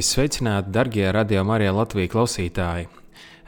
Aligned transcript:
Es 0.00 0.14
sveicinātu, 0.14 0.70
darbie 0.72 1.10
radio 1.12 1.42
Marija 1.44 1.74
Latvijas 1.76 2.08
klausītāji. 2.14 2.86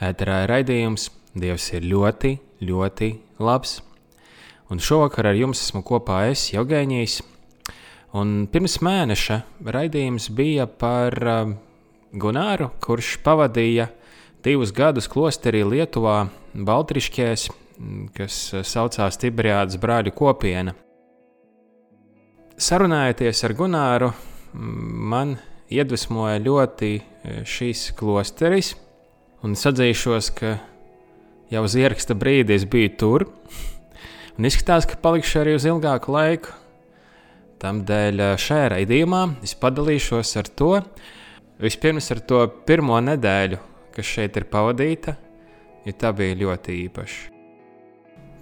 Ēterā 0.04 0.42
ir 0.42 0.50
raidījums 0.50 1.06
Dievs 1.32 1.70
ir 1.72 1.86
ļoti, 1.88 2.32
ļoti 2.68 3.06
labs. 3.40 3.78
Un 4.68 4.82
šovakar 4.84 5.30
ar 5.30 5.38
jums 5.38 5.62
esmu 5.62 5.80
kopā 5.88 6.18
es, 6.28 6.42
Jogēņīs. 6.52 7.14
Un 8.20 8.34
pirms 8.52 8.74
mēneša 8.84 9.38
raidījums 9.64 10.26
bija 10.36 10.66
par 10.68 11.16
uh, 11.24 11.54
Gunāru, 12.12 12.68
kurš 12.84 13.14
pavadīja 13.24 13.86
divus 14.44 14.74
gadus 14.76 15.08
klosterī 15.08 15.62
Lietuvā, 15.64 16.26
Baltriškēs, 16.52 17.46
kas 18.18 18.42
saucās 18.74 19.16
Tiberiādas 19.22 19.80
brāļu 19.80 20.12
kopiena. 20.20 20.76
Sarunājoties 22.60 23.40
ar 23.48 23.56
Gunāru, 23.56 24.12
man 24.52 25.38
iedvesmoja 25.78 26.40
ļoti 26.42 26.90
e, 26.98 27.02
šīs 27.48 27.90
klosteris. 27.98 28.74
Un 29.42 29.56
es 29.56 29.64
atzīšos, 29.66 30.30
ka 30.38 30.56
jau 31.52 31.62
uz 31.66 31.76
ieraksta 31.78 32.16
brīdi 32.18 32.54
es 32.56 32.66
biju 32.68 32.92
tur. 33.00 33.26
Un 34.38 34.48
izskatās, 34.48 34.86
ka 34.88 35.00
palikšu 35.02 35.42
arī 35.42 35.56
uz 35.58 35.66
ilgāku 35.68 36.14
laiku. 36.14 36.54
Tādēļ 37.62 38.22
e, 38.22 38.30
šajā 38.42 38.70
raidījumā 38.76 39.24
es 39.46 39.56
padalīšos 39.58 40.36
ar 40.40 40.52
to. 40.58 40.72
Vispirms 41.62 42.10
ar 42.10 42.22
to 42.26 42.40
pirmo 42.66 42.96
nedēļu, 43.04 43.60
kas 43.94 44.08
šeit 44.16 44.38
ir 44.40 44.48
pavadīta, 44.50 45.14
jo 45.86 45.94
tā 45.94 46.10
bija 46.16 46.38
ļoti 46.40 46.78
īpaša. 46.88 47.28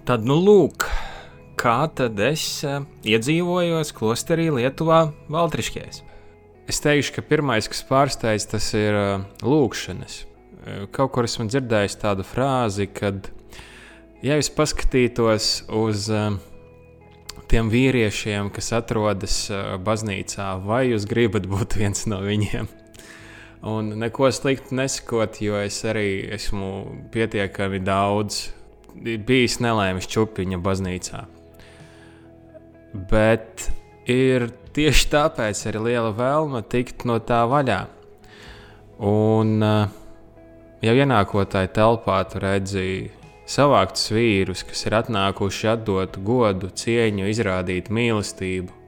Tad, 0.07 0.25
nu, 0.25 0.39
lūk, 0.41 0.87
kā 1.61 1.83
tad 1.93 2.17
es 2.25 2.43
uh, 2.65 2.81
iedzīvojos 3.05 3.93
klosterī 3.93 4.47
Lietuvā, 4.55 5.03
Valtriškēs. 5.29 6.01
Es 6.71 6.77
teikšu, 6.79 7.17
ka 7.17 7.21
pirmais, 7.27 7.65
kas 7.67 7.81
pārsteidz, 7.83 8.45
tas 8.47 8.69
ir 8.79 8.95
lūkšanas. 9.43 10.13
Kaut 10.95 11.09
kur 11.11 11.27
esmu 11.27 11.49
dzirdējis 11.49 11.97
tādu 11.99 12.23
frāzi, 12.23 12.85
kad, 12.87 13.27
ja 14.23 14.37
es 14.39 14.47
paskatītos 14.55 15.47
uz 15.75 16.05
tiem 17.51 17.71
vīriešiem, 17.73 18.53
kas 18.55 18.71
atrodas 18.77 19.35
baznīcā, 19.83 20.47
vai 20.63 20.85
jūs 20.93 21.09
gribat 21.11 21.49
būt 21.51 21.75
viens 21.81 22.05
no 22.07 22.21
viņiem? 22.23 22.71
Un 23.67 23.91
neko 23.99 24.31
sliktu 24.31 24.79
nesakot, 24.79 25.41
jo 25.43 25.59
es 25.59 25.81
arī 25.83 26.23
esmu 26.39 26.71
pietiekami 27.11 27.83
daudz 27.83 28.45
bijis 28.95 29.59
nelēmis 29.59 30.07
čupiņa 30.07 30.63
baznīcā. 30.63 31.25
Bet 33.11 33.67
ir 34.07 34.53
tieši 34.75 35.07
tāpēc 35.11 35.63
ir 35.69 35.79
liela 35.83 36.11
vēlme 36.15 36.63
tikt 36.71 37.05
no 37.09 37.17
tā 37.23 37.43
vaļā. 37.49 37.81
Un 39.01 39.57
uh, 39.65 39.89
jau 40.85 40.93
ienākot 40.97 41.51
tajā 41.53 41.71
telpā, 41.75 42.21
tu 42.29 42.41
redzi 42.43 42.85
savāktus 43.49 44.11
vīrus, 44.13 44.63
kas 44.67 44.85
ir 44.87 44.95
atnākuši 45.01 45.71
atdot 45.73 46.19
godu, 46.25 46.69
cieņu, 46.69 47.27
izrādīt 47.31 47.91
mīlestību. 47.93 48.79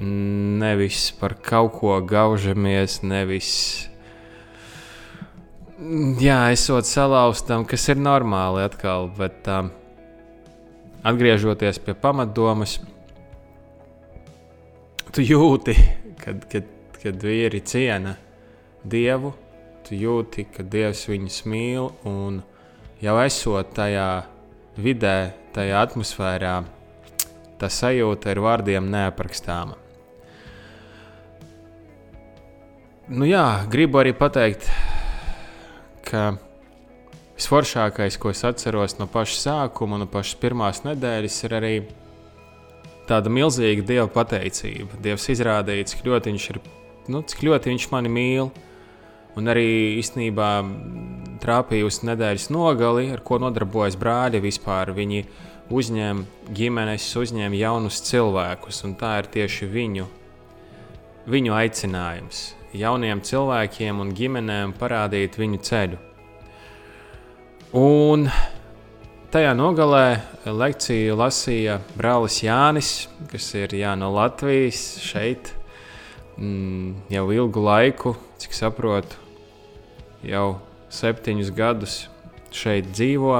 Nevis 0.00 1.10
par 1.20 1.34
kaut 1.44 1.74
ko 1.76 1.98
gaužamies, 2.08 3.02
nevis 3.04 3.50
jā, 6.20 6.38
esot 6.54 6.88
salauztam, 6.88 7.66
kas 7.68 7.88
ir 7.92 8.00
normāli 8.00 8.64
atkal, 8.64 9.10
bet 9.16 9.48
um, 9.52 9.70
atgriežoties 11.04 11.80
pie 11.84 11.94
pamatdomas, 11.96 12.78
tu 15.14 15.24
jūti, 15.24 15.74
kad, 16.20 16.44
kad, 16.50 16.66
kad 17.00 17.24
vīri 17.24 17.60
ciena 17.66 18.14
dievu, 18.86 19.32
tu 19.86 19.98
jūti, 19.98 20.46
ka 20.54 20.62
dievs 20.62 21.06
viņus 21.10 21.40
mīl 21.50 21.90
un 22.06 22.40
jau 23.02 23.16
esot 23.24 23.72
tajā 23.76 24.10
vidē, 24.80 25.32
tajā 25.54 25.80
atmosfērā, 25.86 26.54
tā 27.60 27.70
sajūta 27.72 28.30
ir 28.32 28.42
vārdiem 28.44 28.90
neaprakstāma. 28.92 29.78
Nu 33.10 33.26
jā, 33.26 33.64
gribu 33.66 33.98
arī 33.98 34.12
pateikt, 34.14 34.68
ka 36.06 36.36
visforšākais, 37.34 38.20
ko 38.22 38.30
es 38.30 38.44
atceros 38.46 39.00
no 39.00 39.08
paša 39.10 39.40
sākuma, 39.40 39.98
no 39.98 40.06
pašas 40.06 40.38
pirmās 40.38 40.84
nedēļas, 40.86 41.40
ir 41.48 41.56
arī 41.58 41.72
tāda 43.10 43.32
milzīga 43.32 43.84
dieva 43.86 44.08
pateicība. 44.12 44.98
Dievs 45.02 45.28
izrādīja, 45.34 45.88
cik 45.92 46.06
ļoti 46.06 46.32
viņš, 46.32 46.48
ir, 46.54 46.60
nu, 47.10 47.22
cik 47.26 47.44
ļoti 47.48 47.72
viņš 47.72 47.88
mani 47.94 48.12
mīl. 48.12 48.50
Un 49.38 49.46
arī 49.50 49.98
īstenībā 50.00 50.48
trāpījusi 51.42 52.08
nedēļas 52.08 52.48
nogali, 52.50 53.06
ar 53.14 53.22
ko 53.24 53.38
nodarbojas 53.42 53.98
brāļi 54.00 54.42
vispār. 54.42 54.90
Viņi 54.96 55.24
uzņēma 55.70 56.54
ģimenes, 56.56 57.06
uzņēma 57.20 57.60
jaunus 57.60 58.00
cilvēkus, 58.08 58.82
un 58.88 58.96
tā 58.98 59.16
ir 59.20 59.30
tieši 59.36 59.70
viņu, 59.70 60.06
viņu 61.30 61.54
aicinājums. 61.60 62.44
Jauniem 62.74 63.22
cilvēkiem 63.26 64.02
un 64.02 64.14
ģimenēm 64.14 64.74
parādīt 64.78 65.38
viņu 65.38 65.62
ceļu. 65.66 65.98
Un 67.78 68.26
Tajā 69.30 69.52
nogalē 69.54 70.24
lekciju 70.42 71.14
lasīja 71.14 71.76
brālis 71.94 72.40
Jānis, 72.42 72.88
kas 73.30 73.44
ir 73.54 73.70
jā, 73.78 73.92
no 73.94 74.08
Latvijas 74.10 74.80
šeit 75.06 75.52
mm, 76.34 76.96
jau 77.14 77.22
ilgu 77.30 77.62
laiku, 77.62 78.16
cik 78.42 78.56
saprotu, 78.58 79.20
jau 80.26 80.56
septiņus 80.90 81.52
gadus 81.54 81.94
šeit 82.50 82.88
dzīvo. 82.90 83.36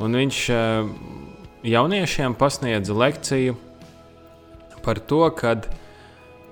Un 0.00 0.16
viņš 0.22 0.38
eh, 0.56 0.88
jauniešiem 1.76 2.36
pasniedza 2.40 2.96
lekciju 2.96 3.58
par 4.86 5.02
to, 5.04 5.20
kad, 5.36 5.68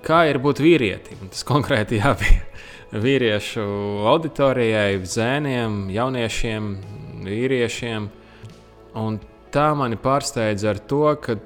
kā 0.05 0.27
ir 0.29 0.37
būt 0.45 0.61
vīrietim. 0.61 1.25
Tas 1.33 1.41
konkrēti 1.41 2.03
jābija 2.03 3.01
vīriešu 3.07 3.65
auditorijai, 4.13 5.01
zēniem, 5.09 5.87
jauniešiem, 5.89 6.69
vīriešiem. 7.29 8.09
Un 8.95 9.19
tā 9.55 9.69
mani 9.77 9.97
pārsteidza 9.99 10.73
ar 10.73 10.79
to, 10.89 11.03
ka 11.23 11.37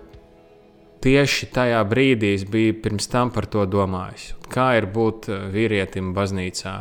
tieši 1.03 1.49
tajā 1.55 1.81
brīdī 1.87 2.33
es 2.37 2.45
biju 2.49 2.79
pirms 2.83 3.09
tam 3.11 3.31
par 3.33 3.47
to 3.51 3.65
domājis. 3.69 4.33
Kā 4.51 4.71
ir 4.79 4.89
būt 4.93 5.29
eh, 5.29 5.45
vīrietim 5.53 6.13
baznīcā? 6.15 6.75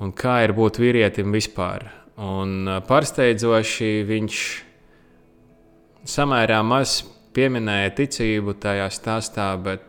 Un 0.00 0.14
kā 0.16 0.40
ir 0.46 0.54
būt 0.56 0.80
vīrietim 0.82 1.32
vispār? 1.36 1.88
Un 2.20 2.68
eh, 2.68 2.82
pārsteidzoši 2.88 3.92
viņš 4.08 4.42
samērā 6.10 6.60
maz 6.66 7.00
pieminēja 7.36 7.94
ticību 8.00 8.56
tajā 8.60 8.90
stāstā, 8.92 9.52
bet 9.62 9.84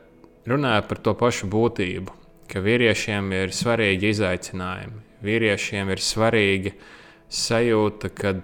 runāja 0.48 0.84
par 0.88 1.02
to 1.02 1.16
pašu 1.18 1.50
būtību, 1.52 2.18
ka 2.52 2.62
vīriešiem 2.62 3.32
ir 3.38 3.54
svarīgi 3.56 4.12
izaicinājumi. 4.14 5.08
Vīriešiem 5.22 5.90
ir 5.94 6.02
svarīgi 6.02 6.74
uh, 6.74 6.90
sajūta, 7.32 8.12
ka 8.16 8.36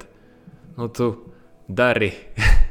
nu, 0.78 0.88
tu 0.88 1.12
dari 1.68 2.12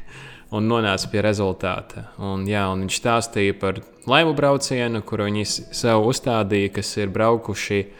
un 0.56 0.68
nonāc 0.70 1.04
pie 1.12 1.22
rezultāta. 1.24 2.08
Un, 2.22 2.46
jā, 2.48 2.64
un 2.72 2.86
viņš 2.86 3.00
stāstīja 3.02 3.56
par 3.60 3.82
laivu 4.08 4.34
braucienu, 4.38 5.02
kuru 5.06 5.28
viņi 5.28 5.44
sev 5.48 6.06
uzstādīja, 6.08 6.72
kas 6.78 6.94
ir 7.00 7.12
braukuši 7.14 7.80
eh, 7.82 7.90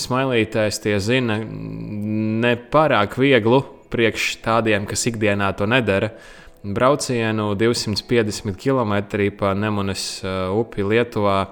smailītēs. 0.00 0.80
Tie 0.84 0.96
zina, 1.02 1.40
ne 1.42 2.54
pārāk 2.70 3.18
vieglu 3.20 3.64
priekš 3.94 4.38
tādiem, 4.44 4.88
kas 4.90 5.06
ikdienā 5.10 5.52
to 5.58 5.68
nedara. 5.70 6.14
Braucienu 6.64 7.50
250 7.60 8.56
km 8.56 8.94
pa 9.36 9.50
Nemunas 9.52 10.22
uh, 10.24 10.48
upi 10.56 10.80
Lietuvā 10.80 11.42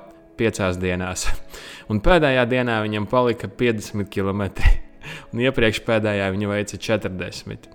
piecās 0.41 0.79
dienās. 0.81 1.27
Un 1.93 2.01
pēdējā 2.01 2.47
dienā 2.49 2.79
viņam 2.87 3.11
palika 3.11 3.51
50 3.61 4.09
km 4.09 4.49
un 5.33 5.45
iepriekš 5.45 5.83
pēdējā 5.87 6.31
viņa 6.35 6.51
veica 6.51 6.81
40. 6.89 7.69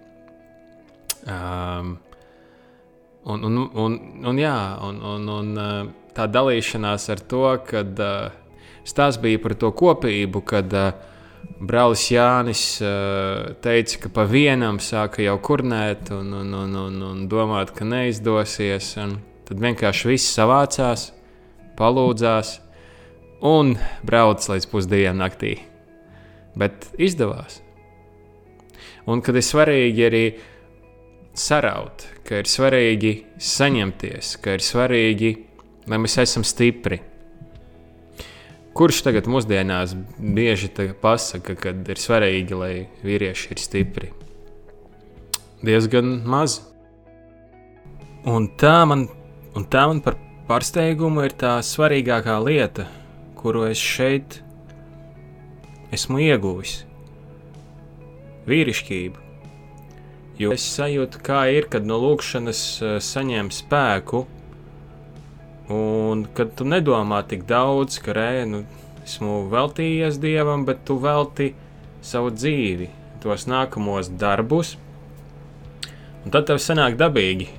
Um, 1.28 1.98
un, 3.28 3.44
un, 3.44 3.58
un, 3.68 3.98
un, 4.32 4.40
jā, 4.40 4.58
un, 4.88 5.02
un, 5.16 5.30
un 5.38 5.94
tā 6.16 6.28
dalīšanās 6.32 7.10
ar 7.14 7.24
to, 7.30 7.46
kad 7.68 8.00
stāsts 8.88 9.22
bija 9.22 9.42
par 9.44 9.58
to 9.60 9.74
kopību, 9.76 10.42
kad 10.48 10.74
brālis 11.60 12.08
Jānis 12.14 12.64
teica, 13.64 14.02
ka 14.04 14.12
pa 14.14 14.28
vienam 14.30 14.80
sāka 14.84 15.24
jau 15.26 15.38
kurnēt 15.44 16.12
un, 16.16 16.32
un, 16.42 16.54
un, 16.64 16.78
un, 16.86 17.02
un 17.12 17.26
domāt, 17.32 17.74
ka 17.76 17.88
neizdosies. 17.88 18.94
Un 19.04 19.18
tad 19.48 19.64
vienkārši 19.64 20.12
viss 20.12 20.36
savācās, 20.36 21.10
palūdzās 21.80 22.58
un 23.48 23.76
brauc 24.08 24.48
līdz 24.50 24.70
pusdienu 24.72 25.20
naktī. 25.22 25.58
Bet 26.58 26.90
izdevās. 26.98 27.62
Un 29.08 29.22
kad 29.24 29.38
ir 29.38 29.46
svarīgi 29.46 30.06
arī 30.08 30.24
saraut, 31.38 32.04
ka 32.28 32.42
ir 32.42 32.50
svarīgi 32.50 33.14
saņemties, 33.40 34.34
ka 34.44 34.58
ir 34.58 34.66
svarīgi, 34.66 35.32
lai 35.88 36.00
mēs 36.02 36.18
esam 36.24 36.44
stipri. 36.48 37.00
Kurš 38.78 39.02
tagad 39.08 39.30
mūsdienās 39.32 39.96
bieži 40.20 40.70
pasaka, 41.02 41.56
ka 41.58 41.74
ir 41.74 42.02
svarīgi, 42.02 42.58
lai 42.58 42.74
vīrieši 43.06 43.54
ir 43.56 43.62
stipri? 43.62 44.12
Diezgan 45.66 46.20
maz. 46.30 46.60
Un 48.28 48.52
tā 48.60 48.82
man, 48.86 49.08
un 49.58 49.66
tā 49.72 49.88
man 49.90 50.04
par 50.06 50.20
pārsteigumu 50.50 51.24
ir 51.26 51.34
tā 51.40 51.56
svarīgākā 51.64 52.36
lieta, 52.44 52.86
kuru 53.40 53.66
es 53.72 53.82
šeit 53.82 54.42
esmu 55.96 56.20
ieguvis- 56.24 56.82
vīrišķību. 58.50 59.24
Jo 60.38 60.52
es 60.54 60.66
sajūtu, 60.78 61.22
kā 61.26 61.46
ir, 61.50 61.68
kad 61.72 61.86
no 61.88 61.98
lūkšanas 62.04 62.64
eh, 62.82 62.98
saņem 63.02 63.50
spēku, 63.54 64.26
un 65.74 66.28
kad 66.38 66.54
tu 66.56 66.68
nedomā 66.68 67.24
tik 67.28 67.48
daudz, 67.50 68.00
ka 68.04 68.14
rē, 68.14 68.46
nu, 68.50 68.64
esmu 69.04 69.48
veltījies 69.52 70.20
dievam, 70.22 70.66
bet 70.68 70.84
tu 70.86 71.00
velti 71.02 71.54
savu 72.06 72.32
dzīvi, 72.36 72.90
tos 73.24 73.48
nākamos 73.50 74.12
darbus, 74.20 74.76
un 76.24 76.32
tad 76.32 76.52
tev 76.52 76.62
sanāk 76.62 77.00
dabīgi 77.00 77.50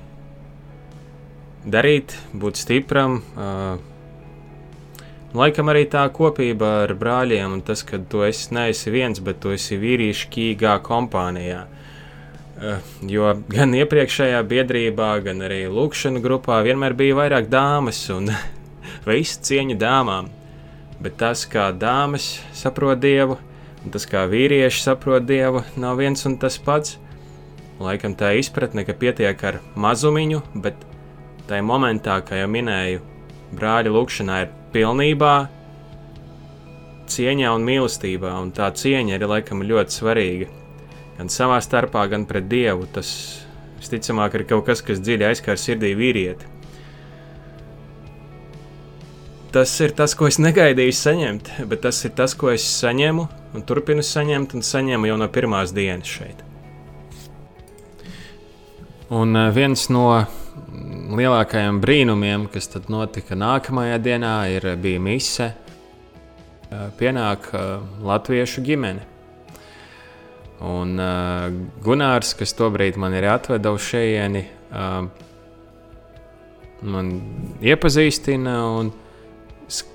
darīt, 1.65 2.15
būt 2.33 2.59
stipram. 2.61 3.19
Uh, 3.35 3.88
Laikam 5.29 5.69
arī 5.69 5.83
tā 5.85 6.07
kopība 6.09 6.71
ar 6.87 6.95
brāļiem, 6.97 7.59
un 7.59 7.59
tas, 7.61 7.83
ka 7.85 7.99
tu 8.09 8.23
esi 8.25 8.49
neesi 8.55 8.89
viens, 8.89 9.19
bet 9.21 9.37
tu 9.43 9.51
esi 9.53 9.77
vīrišķīgā 9.77 10.79
kompānijā. 10.81 11.67
Uh, 12.59 12.79
jo 13.05 13.35
gan 13.51 13.75
iepriekšējā 13.77 14.39
biedrībā, 14.49 15.11
gan 15.23 15.45
arī 15.45 15.61
lūkšanā 15.69 16.23
grupā 16.23 16.63
vienmēr 16.65 16.97
bija 16.97 17.19
vairāk 17.21 17.45
dāmas 17.51 18.01
un 18.15 18.31
viss 19.07 19.37
cieņa 19.45 19.77
dāmām. 19.79 20.33
Bet 20.99 21.21
tas, 21.21 21.45
kā 21.45 21.69
dāmas 21.77 22.39
saprot 22.57 22.97
dievu, 22.99 23.37
un 23.85 23.93
tas, 23.93 24.09
kā 24.09 24.25
vīrieši 24.27 24.81
saprot 24.81 25.29
dievu, 25.29 25.61
nav 25.77 26.01
viens 26.01 26.25
un 26.25 26.39
tas 26.41 26.57
pats. 26.57 26.97
Laikam 27.79 28.17
tā 28.17 28.33
izpratne, 28.41 28.81
ka 28.83 28.97
pietiek 28.97 29.45
ar 29.45 29.61
mazumiņu, 29.77 30.41
bet 30.65 30.81
tajā 31.47 31.63
momentā, 31.63 32.17
kā 32.25 32.41
jau 32.41 32.49
minēju, 32.51 33.05
brāļa 33.53 33.93
lūkšanā 33.93 34.41
ir 34.43 34.57
pilnībā 34.73 35.33
cieņā 37.09 37.51
un 37.55 37.65
mīlestībā, 37.65 38.31
un 38.43 38.53
tā 38.55 38.69
cieņa 38.75 39.17
arī 39.17 39.29
laikam 39.33 39.63
ir 39.63 39.71
ļoti 39.73 39.97
svarīga. 39.97 40.49
Gan 41.17 41.31
savā 41.33 41.57
starpā, 41.63 42.05
gan 42.11 42.25
pret 42.29 42.47
Dievu. 42.51 42.87
Tas 42.93 43.09
visticamāk 43.79 44.37
ir 44.37 44.45
kaut 44.47 44.67
kas, 44.69 44.83
kas 44.85 45.01
dziļi 45.03 45.27
aizkar 45.27 45.59
sirdī 45.59 45.91
vīrieti. 45.97 46.55
Tas 49.49 49.71
ir 49.81 49.95
tas, 49.97 50.13
ko 50.13 50.27
es 50.29 50.37
negaidīju 50.37 50.93
saņemt, 50.93 51.47
bet 51.71 51.81
tas 51.87 52.03
ir 52.05 52.13
tas, 52.13 52.35
ko 52.37 52.51
es 52.53 52.67
saņemu 52.69 53.25
un 53.57 53.65
turpinu 53.65 54.05
saņemt, 54.05 54.53
un 54.53 54.65
saņēmu 54.65 55.09
jau 55.09 55.15
no 55.17 55.27
pirmās 55.33 55.73
dienas 55.73 56.11
šeit. 56.11 56.43
Un 59.09 59.33
eh, 59.33 59.49
viens 59.55 59.87
no 59.89 60.05
lielākajiem 61.17 61.79
brīnumiem, 61.81 62.47
kas 62.53 62.69
tad 62.73 62.89
notika 62.91 63.37
nākamajā 63.37 63.97
dienā, 64.03 64.35
ir, 64.53 64.67
bija 64.81 65.01
mise. 65.01 65.51
Pienāk 66.99 67.49
latviešu 68.05 68.61
ģimene. 68.65 69.05
Un 70.69 70.99
uh, 70.99 71.45
Gunārs, 71.85 72.33
kas 72.35 72.51
tobrīd 72.57 72.97
man 72.99 73.15
ir 73.15 73.29
atvedis 73.31 73.79
uz 73.79 73.85
šejieni, 73.93 74.41
man 76.83 77.13
iepazīstina, 77.63 78.55
un 78.75 78.91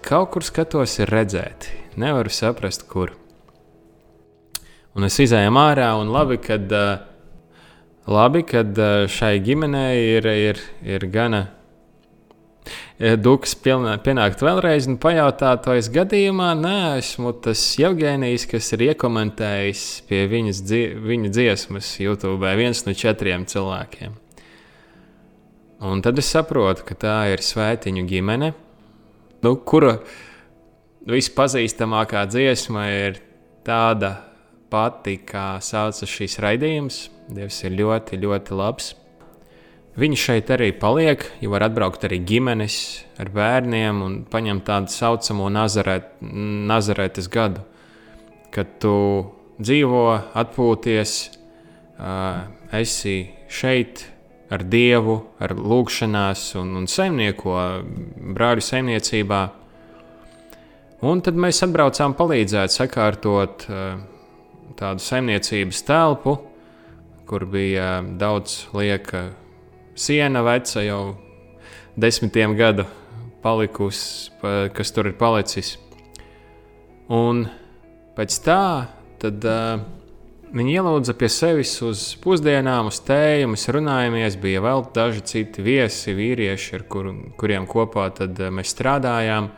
kaut 0.04 0.32
kur 0.32 0.46
skatos, 0.46 0.96
ir 1.04 1.12
redzēti. 1.12 1.82
Nevaru 2.00 2.32
saprast, 2.32 2.88
kur. 2.88 3.12
Un 4.96 5.06
es 5.06 5.18
izēju 5.20 5.52
ārā, 5.60 5.92
un 6.00 6.10
labi, 6.14 6.40
kad 6.42 6.72
uh, 6.72 7.13
Labi, 8.04 8.42
kad 8.44 8.76
šai 9.08 9.38
ģimenei 9.40 10.00
ir, 10.18 10.26
ir, 10.28 10.58
ir 10.84 11.06
gana 11.08 11.46
Duks 12.94 13.56
pienākt 13.58 14.42
vēlreiz 14.44 14.86
un 14.86 14.98
pajautāt, 15.02 15.64
vai 15.66 15.80
es 15.80 15.88
gadījumā 15.92 16.52
neesmu 16.56 17.32
tas 17.42 17.62
Jevgenijs, 17.80 18.44
kas 18.48 18.68
ir 18.76 18.84
iekomentējis 18.90 19.82
pie 20.08 20.20
viņas, 20.30 20.60
viņa 21.02 21.32
dziesmas 21.34 21.88
YouTube, 21.98 22.52
viens 22.60 22.84
no 22.86 22.94
četriem 22.94 23.48
cilvēkiem. 23.50 24.14
Un 25.84 26.04
tad 26.04 26.20
es 26.22 26.30
saprotu, 26.30 26.84
ka 26.86 26.96
tā 26.96 27.16
ir 27.32 27.42
svētiņu 27.44 28.06
ģimene, 28.08 28.52
nu, 29.44 29.56
kura 29.66 29.98
vispazīstamākā 31.10 32.22
dziesma 32.30 32.86
ir 32.92 33.18
tāda 33.66 34.14
pati, 34.74 35.20
kā 35.22 35.54
saucas 35.62 36.10
šīs 36.10 36.40
raidījums. 36.42 37.00
Dievs 37.30 37.62
ir 37.64 37.78
ļoti, 37.78 38.18
ļoti 38.20 38.58
labs. 38.58 38.92
Viņi 39.94 40.16
šeit 40.18 40.48
arī 40.50 40.72
paliek, 40.74 41.22
jo 41.38 41.52
var 41.52 41.68
atbraukt 41.68 42.02
arī 42.08 42.18
ģimenes 42.26 42.76
ar 43.22 43.28
bērniem 43.30 44.00
un 44.02 44.16
paņemt 44.26 44.64
tādu 44.66 44.90
saucamo 44.90 45.46
nazarēt, 45.54 46.08
nazarētas 46.20 47.28
gadu, 47.30 47.62
kad 48.50 48.72
tu 48.82 48.96
dzīvo, 49.62 50.02
atpūties, 50.34 51.12
esi 52.74 53.18
šeit 53.46 54.02
ar 54.50 54.64
Dievu, 54.66 55.14
ar 55.38 55.54
lūgšanās 55.54 56.42
un, 56.58 56.74
un 56.80 56.90
saimnieko 56.90 57.54
brāļu 58.34 58.66
saimniecībā. 58.66 59.44
Un 61.06 61.22
tad 61.22 61.38
mēs 61.38 61.62
atbraucām 61.62 62.16
palīdzēt 62.18 62.74
sakārtot 62.74 63.68
uh, 63.70 64.02
tādu 64.78 65.04
saimniecības 65.04 65.82
telpu, 65.86 66.38
kur 67.28 67.46
bija 67.48 68.02
daudz 68.20 68.66
lieka 68.74 69.30
siena, 69.94 70.42
veca 70.44 70.82
jau 70.84 71.02
desmitiem 71.96 72.56
gadu 72.58 72.86
palikusi, 73.44 74.32
kas 74.74 74.92
tur 74.92 75.10
ir 75.10 75.16
palicis. 75.20 75.76
Un 77.12 77.44
pēc 78.16 78.36
tā 78.44 78.60
tad, 79.20 79.44
uh, 79.44 79.82
viņi 80.54 80.76
ielūdza 80.78 81.14
pie 81.18 81.28
sevis 81.32 81.74
uz 81.84 82.04
pusdienām, 82.22 82.88
uz 82.88 83.00
tēju, 83.04 83.50
mēs 83.52 83.68
runājāmies. 83.76 84.38
Bija 84.40 84.62
vēl 84.64 84.86
daži 84.96 85.24
citi 85.28 85.64
viesi, 85.64 86.14
vīrieši, 86.16 86.78
ar 86.78 86.86
kur, 86.88 87.10
kuriem 87.40 87.68
kopā 87.70 88.08
tad, 88.16 88.40
uh, 88.40 88.52
mēs 88.54 88.72
strādājām. 88.74 89.50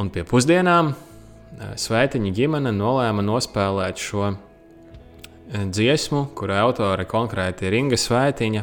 Un 0.00 0.08
pie 0.12 0.24
pusdienām 0.24 0.94
Svētiņa 1.58 2.30
ģimene 2.34 2.70
nolēma 2.72 3.24
nospēlēt 3.26 3.98
šo 4.00 4.30
dziesmu, 5.50 6.28
kura 6.38 6.60
autore 6.62 7.04
konkrēti 7.10 7.66
ir 7.66 7.74
Inga 7.74 7.98
Svētiņa, 7.98 8.62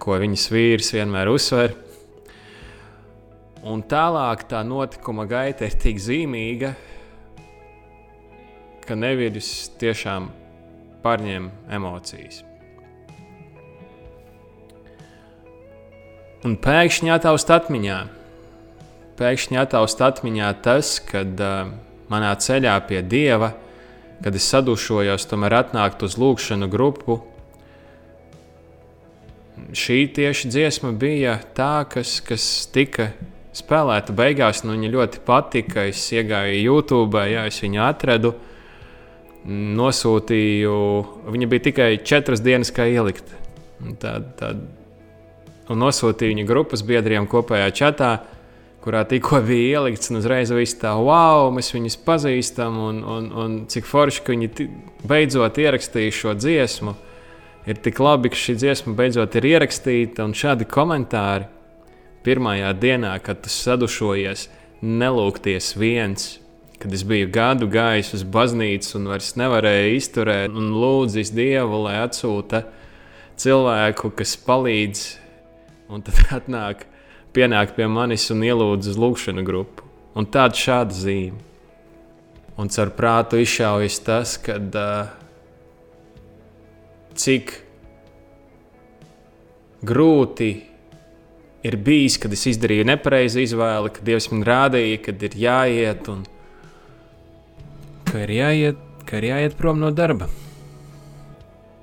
ko 0.00 0.18
viņas 0.20 0.44
vīrs 0.52 0.92
vienmēr 0.96 1.30
uzsver. 1.32 1.72
Un 3.66 3.82
tālāk 3.88 4.44
tā 4.50 4.60
notikuma 4.62 5.24
gaita 5.26 5.66
ir 5.66 5.78
tik 5.80 5.98
zīmīga, 5.98 6.74
ka 8.86 8.94
neviļus 8.94 9.48
tiešām 9.80 10.28
pārņem 11.02 11.48
emocijas. 11.74 12.44
Un 16.46 16.54
pēkšņi 16.62 17.10
ataust 17.10 17.50
atmiņā 17.50 17.96
pēkšņi 19.18 19.60
ataust 19.60 20.02
atmiņā 20.04 20.50
tas, 20.64 20.96
kad 21.04 21.40
uh, 21.42 21.70
manā 22.12 22.32
ceļā 22.40 22.74
pie 22.88 23.02
dieva, 23.02 23.52
kad 24.24 24.36
es 24.36 24.48
sadušojos, 24.52 25.28
tomēr 25.28 25.60
atnākt 25.62 26.04
uz 26.06 26.16
lūgšanu 26.20 26.68
grupu. 26.72 27.20
Šī 29.76 30.04
tieši 30.14 30.50
dziesma 30.52 30.92
bija 30.96 31.38
tā, 31.56 31.86
kas, 31.90 32.18
kas 32.24 32.44
tika 32.72 33.10
spēlēta 33.56 34.14
beigās. 34.16 34.62
Nu, 34.64 34.74
viņa 34.76 34.92
ļoti 34.92 35.22
patika. 35.26 35.86
Es 35.90 36.04
iegāju 36.12 36.60
YouTube, 36.60 37.24
jā, 37.30 37.46
es 37.50 37.62
viņu 37.64 37.82
atradu. 37.86 38.34
nosūtīju, 39.46 40.76
viņa 41.30 41.46
bija 41.46 41.62
tikai 41.68 41.90
četras 42.02 42.40
dienas, 42.42 42.72
kā 42.74 42.82
ielikt. 42.90 43.28
Tad, 44.02 44.32
tad, 44.40 44.64
un 45.70 45.78
nosūtīju 45.78 46.32
viņa 46.34 46.46
grupas 46.48 46.82
biedriem 46.82 47.28
kopējā 47.30 47.68
čatā, 47.70 48.10
kurā 48.86 49.02
tikko 49.10 49.40
bija 49.42 49.80
ielikts, 49.80 50.12
un 50.12 50.20
uzreiz 50.20 50.52
viss 50.54 50.78
tā, 50.78 50.92
wow, 50.94 51.50
mēs 51.54 51.72
viņus 51.74 51.98
pazīstam, 52.06 52.78
un, 52.86 53.02
un, 53.02 53.28
un 53.34 53.58
cik 53.72 53.88
forši, 53.90 54.22
ka 54.22 54.36
viņi 54.36 54.68
beidzot 55.10 55.58
ierakstīja 55.58 56.14
šo 56.14 56.36
dziesmu. 56.38 56.94
Ir 57.66 57.82
tik 57.82 57.98
labi, 57.98 58.30
ka 58.30 58.38
šī 58.38 58.54
dziesma 58.62 58.94
beidzot 58.94 59.34
ir 59.40 59.50
ierakstīta, 59.50 60.22
un 60.22 60.36
šādi 60.38 60.68
komentāri 60.70 61.50
pirmajā 62.26 62.70
dienā, 62.78 63.16
kad 63.26 63.42
tu 63.42 63.50
sadušojies, 63.50 64.46
nelūgties 64.86 65.74
viens 65.74 66.36
kad 66.78 66.92
es 66.92 67.04
biju 67.08 67.28
gadu 67.32 67.68
gājis 67.72 68.12
uz 68.18 68.22
baznīcu 68.28 68.98
un 68.98 69.08
vairs 69.10 69.32
nevarēju 69.40 69.94
izturēt, 69.96 70.52
un 70.52 70.74
lūdzis 70.76 71.32
Dievu, 71.34 71.80
lai 71.86 71.96
atsūta 72.02 72.66
cilvēku, 73.40 74.12
kas 74.16 74.36
palīdz, 74.44 75.06
un 75.92 76.04
tad 76.04 76.20
atnāk, 76.38 76.84
pienāk 77.36 77.76
pie 77.76 77.88
manis 77.92 78.30
un 78.32 78.40
ielūdz 78.46 78.94
uz 78.94 78.96
lūgšanu 79.00 79.44
grupu. 79.46 79.84
Un 80.16 80.24
tāda 80.32 80.56
šāda 80.56 80.96
zīme. 80.96 81.42
Un 82.56 82.70
caur 82.72 82.88
prātu 82.96 83.36
izšaujas 83.42 83.98
tas, 84.00 84.38
kad 84.40 84.76
uh, 84.80 85.10
cik 87.12 87.52
grūti 89.84 90.48
ir 91.66 91.76
bijis, 91.84 92.16
kad 92.22 92.32
es 92.32 92.46
izdarīju 92.48 92.86
nepareizu 92.88 93.42
izvēli, 93.42 93.92
kad 93.92 94.08
Dievs 94.08 94.30
man 94.32 94.46
rādīja, 94.48 95.02
kad 95.04 95.26
ir 95.28 95.36
jāiet 95.42 96.08
un 96.12 96.24
ka 98.08 98.24
ir 98.24 98.32
jāiet, 98.38 98.82
ka 99.04 99.20
ir 99.20 99.28
jāiet 99.34 99.60
prom 99.60 99.82
no 99.82 99.92
darba. 99.92 100.30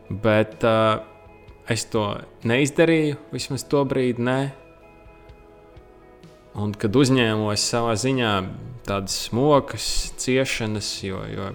Bet 0.09 0.65
uh, 0.65 1.03
es 1.69 1.85
to 1.93 2.07
neizdarīju, 2.49 3.21
vismaz 3.33 3.69
to 3.69 3.85
brīdi. 3.85 4.25
Nē. 4.25 4.62
Un 6.59 6.73
kad 6.77 6.93
uzņēmos 6.93 7.65
savā 7.65 7.95
ziņā 7.97 8.31
tādas 8.85 9.15
smokas, 9.27 9.85
ciešanas, 10.21 10.89
jo, 11.05 11.23
jo 11.31 11.51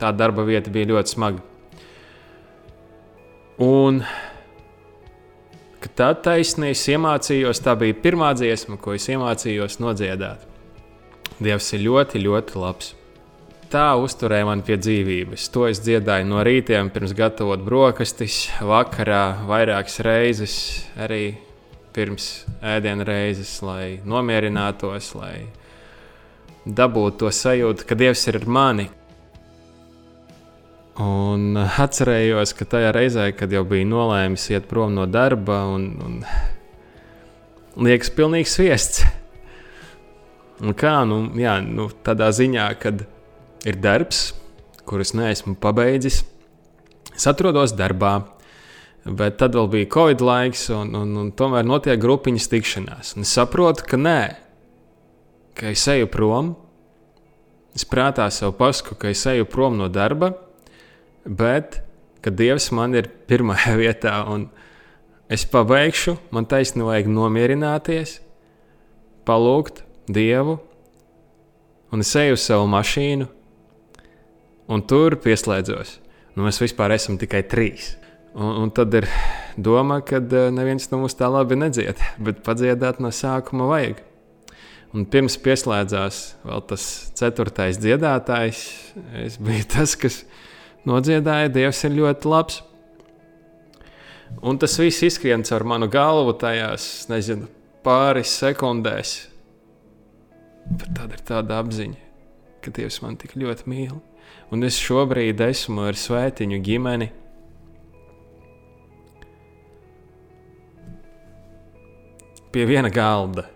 tā 0.00 0.12
darba 0.16 0.46
vieta 0.48 0.72
bija 0.72 0.92
ļoti 0.94 1.14
smaga. 1.14 1.42
Un 3.60 4.00
kad 5.80 5.96
tā 5.98 6.12
taisnība 6.28 6.78
iemācījos, 6.94 7.60
tā 7.64 7.76
bija 7.80 7.98
pirmā 8.00 8.32
dziesma, 8.38 8.80
ko 8.80 8.96
es 8.96 9.10
iemācījos 9.12 9.76
nodziedāt. 9.82 10.48
Dievs 11.40 11.68
ir 11.76 11.84
ļoti, 11.88 12.24
ļoti 12.24 12.58
labs 12.60 12.94
tā 13.70 13.92
uzturēja 14.02 14.48
mani 14.48 14.64
pie 14.66 14.76
dzīvības. 14.80 15.46
To 15.54 15.66
es 15.70 15.80
dziedāju 15.84 16.26
no 16.28 16.42
rītiem, 16.46 16.90
pirms 16.92 17.14
gatavot 17.16 17.62
brokastis, 17.62 18.48
vakarā 18.66 19.44
vairākas 19.48 20.00
reizes, 20.06 20.56
arī 20.98 21.36
pirms 21.94 22.28
ēdienu 22.62 23.04
reizes, 23.06 23.56
lai 23.66 24.00
nomierinātos, 24.06 25.12
lai 25.18 25.48
dabūtu 26.66 27.24
to 27.24 27.32
sajūtu, 27.34 27.86
ka 27.88 27.98
Dievs 27.98 28.26
ir 28.30 28.40
ar 28.40 28.46
mani. 28.46 28.88
Un 31.00 31.56
atcerējos, 31.56 32.52
ka 32.58 32.66
tajā 32.68 32.90
reizē, 32.92 33.30
kad 33.36 33.52
jau 33.52 33.62
bija 33.68 33.88
nolēmis 33.88 34.50
iet 34.52 34.66
prom 34.68 34.92
no 34.98 35.06
darba, 35.08 35.62
un, 35.72 35.86
un 36.04 37.86
liekas, 37.86 38.12
pilnīgs 38.12 38.58
viests. 38.60 39.06
Un 40.60 40.76
kā, 40.76 40.98
nu, 41.08 41.22
jā, 41.40 41.56
nu, 41.64 41.88
tādā 42.04 42.28
ziņā, 42.36 42.66
kad 42.82 43.06
ir 43.64 43.80
darbs, 43.80 44.34
kurus 44.84 45.14
neesmu 45.16 45.54
pabeidzis. 45.60 46.20
Es 47.16 47.24
atrodos 47.30 47.72
darbā, 47.76 48.18
bet 49.04 49.38
tad 49.40 49.56
vēl 49.56 49.68
bija 49.72 49.88
Covid 49.94 50.22
laiks, 50.24 50.66
un, 50.74 50.94
un, 50.96 51.12
un 51.22 51.30
tomēr 51.36 51.66
notiek 51.66 52.00
grupiņas 52.00 52.48
tikšanās. 52.52 53.14
Un 53.16 53.24
es 53.26 53.32
saprotu, 53.36 53.86
ka 53.88 53.98
nē, 54.00 54.20
ka 55.56 55.72
es 55.72 55.86
eju 55.88 56.08
prom. 56.12 56.54
Es 57.76 57.86
prātā 57.86 58.26
sev 58.34 58.56
pasaku, 58.58 58.96
ka 58.98 59.12
es 59.12 59.22
eju 59.30 59.46
prom 59.48 59.76
no 59.78 59.86
darba, 59.92 60.32
bet 61.24 61.80
ka 62.20 62.32
Dievs 62.34 62.70
man 62.76 62.96
ir 62.98 63.08
pirmajā 63.30 63.76
vietā, 63.82 64.16
un 64.28 64.48
es 65.30 65.46
pabeigšu, 65.48 66.16
man 66.34 66.48
taisnība 66.50 66.92
vajag 66.92 67.12
nomierināties, 67.14 68.18
palūgt 69.28 69.84
Dievu, 70.10 70.58
un 71.94 72.02
es 72.02 72.10
eju 72.18 72.36
uz 72.36 72.44
savu 72.44 72.66
mašīnu, 72.70 73.30
un 74.70 74.84
tur 74.86 75.16
pieslēdzos. 75.22 75.98
Nu, 76.34 76.44
mēs 76.46 76.60
vispār 76.62 76.94
esam 76.94 77.18
tikai 77.18 77.42
trīs. 77.50 77.94
Un, 78.34 78.50
un 78.62 78.70
tad 78.70 78.94
ir 78.94 79.06
doma, 79.58 80.00
ka 80.06 80.20
uh, 80.22 80.48
neviens 80.54 80.86
no 80.92 81.02
mums 81.02 81.16
tā 81.18 81.26
labi 81.30 81.58
nedzied, 81.58 81.98
bet 82.22 82.42
padziedāt 82.46 83.00
no 83.02 83.10
sākuma 83.14 83.66
vajag. 83.70 84.02
Un 84.94 85.06
pirms 85.06 85.36
pieslēdzās 85.38 86.18
vēl 86.46 86.64
tas 86.70 86.84
ceturtais 87.18 87.78
dziedātājs, 87.82 88.64
es 89.22 89.38
biju 89.42 89.66
tas, 89.74 89.94
kas 89.98 90.22
nodziedāja, 90.86 91.52
Dievs 91.54 91.84
ir 91.86 91.96
ļoti 91.98 92.30
labs. 92.30 92.60
Un 94.46 94.60
tas 94.62 94.76
viss 94.78 95.02
izskrien 95.06 95.42
caur 95.46 95.66
manu 95.66 95.90
galvu 95.90 96.36
tajās, 96.38 97.08
nezinu, 97.10 97.48
pāris 97.86 98.36
sekundēs. 98.38 99.16
Bet 100.70 100.94
tad 100.94 101.16
ir 101.16 101.26
tāda 101.26 101.58
apziņa, 101.62 101.98
ka 102.62 102.74
Dievs 102.78 103.02
man 103.02 103.18
tik 103.18 103.34
ļoti 103.38 103.66
mīl 103.70 103.98
un 104.50 104.66
es 104.66 104.78
šobrīd 104.82 105.40
esmu 105.46 105.86
ar 105.88 105.98
svētiņu 105.98 106.60
ģimeni. 106.66 107.10
Pie 112.50 112.66
viena 112.66 112.90
galda. 112.90 113.46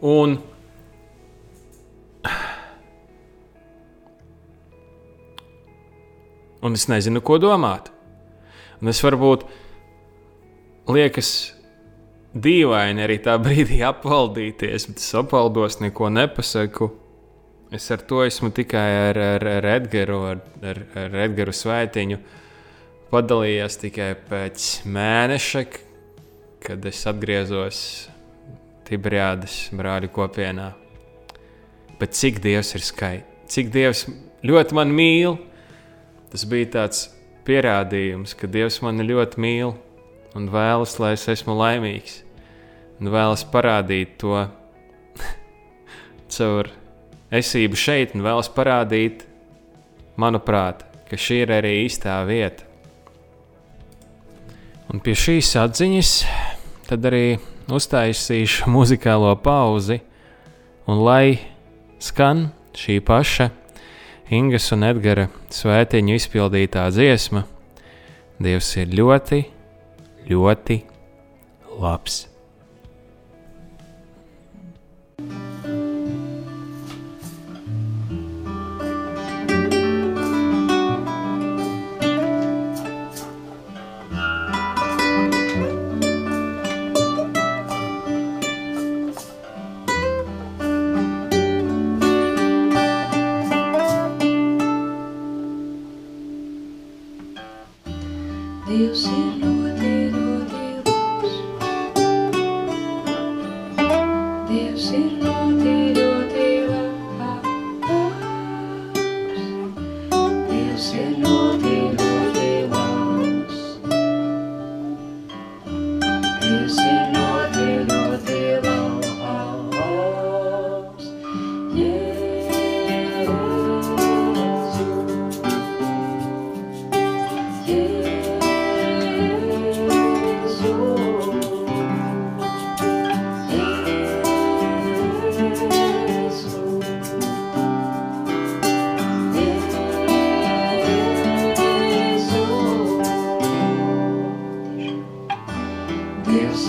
Un 0.00 0.38
Un 6.66 6.74
es 6.74 6.88
nezinu, 6.90 7.20
ko 7.22 7.36
domāt. 7.38 7.92
Un 8.82 8.90
es 8.90 8.98
varbūt 9.04 9.44
liekas, 10.90 11.28
dīvaini 12.34 13.04
arī 13.04 13.20
tā 13.22 13.36
brīdī 13.38 13.82
apvaldīties, 13.86 14.88
bet 14.90 15.02
es 15.02 15.12
apvaldos, 15.14 15.78
neko 15.80 16.10
nepasaku. 16.10 16.90
Es 17.74 17.86
ar 17.94 18.02
to 18.08 18.24
esmu 18.24 18.50
tikai 18.54 18.88
ar, 19.10 19.20
ar, 19.36 19.46
ar 19.58 19.68
Edgars, 19.76 20.26
ar, 20.32 20.42
ar, 20.72 20.82
ar 21.04 21.16
Edgars 21.26 21.62
Svētiņu 21.64 22.18
padalījies 23.12 23.78
tikai 23.82 24.10
pēc 24.28 24.66
mēneša, 24.88 25.62
kad 26.66 26.86
es 26.90 27.02
atgriezos 27.06 27.80
Tiberiādas 28.86 29.56
brāļu 29.74 30.10
kopienā. 30.14 30.72
Bet 32.00 32.14
cik 32.18 32.42
Dievs 32.44 32.74
ir 32.76 32.84
skaists, 32.84 33.54
cik 33.54 33.70
Dievs 33.74 34.04
ļoti 34.46 34.76
man 34.76 34.92
mīl, 34.94 35.38
tas 36.32 36.44
bija 36.50 36.68
tāds 36.78 37.06
pierādījums, 37.46 38.34
ka 38.36 38.50
Dievs 38.50 38.80
mani 38.84 39.06
ļoti 39.06 39.42
mīl 39.42 39.72
un 40.36 40.50
vēlas, 40.52 40.98
lai 41.00 41.14
es 41.16 41.26
esmu 41.32 41.56
laimīgs 41.56 42.20
un 43.00 43.10
vēlas 43.12 43.44
parādīt 43.52 44.16
to 44.20 44.42
caur 46.36 46.70
esību 47.34 47.78
šeit, 47.78 48.14
un 48.16 48.24
vēlas 48.26 48.50
parādīt, 48.52 49.24
manuprāt, 50.20 50.84
ka 51.10 51.18
šī 51.20 51.42
ir 51.44 51.54
arī 51.58 51.74
īstā 51.84 52.18
vieta. 52.28 52.65
Un 54.92 55.02
pie 55.02 55.16
šīs 55.18 55.50
atziņas 55.58 56.10
tad 56.86 57.06
arī 57.08 57.38
uztaisīšu 57.72 58.70
muzikālo 58.70 59.32
pauzi, 59.42 59.98
un 60.86 61.02
lai 61.02 61.38
skan 61.98 62.48
šī 62.76 63.00
paša 63.02 63.50
Ingas 64.36 64.72
un 64.74 64.82
Edgara 64.86 65.28
svētiņu 65.54 66.16
izpildītā 66.18 66.86
dziesma, 66.90 67.44
Dievs 68.42 68.72
ir 68.76 68.90
ļoti, 68.92 69.42
ļoti 70.28 70.80
labs. 71.80 72.35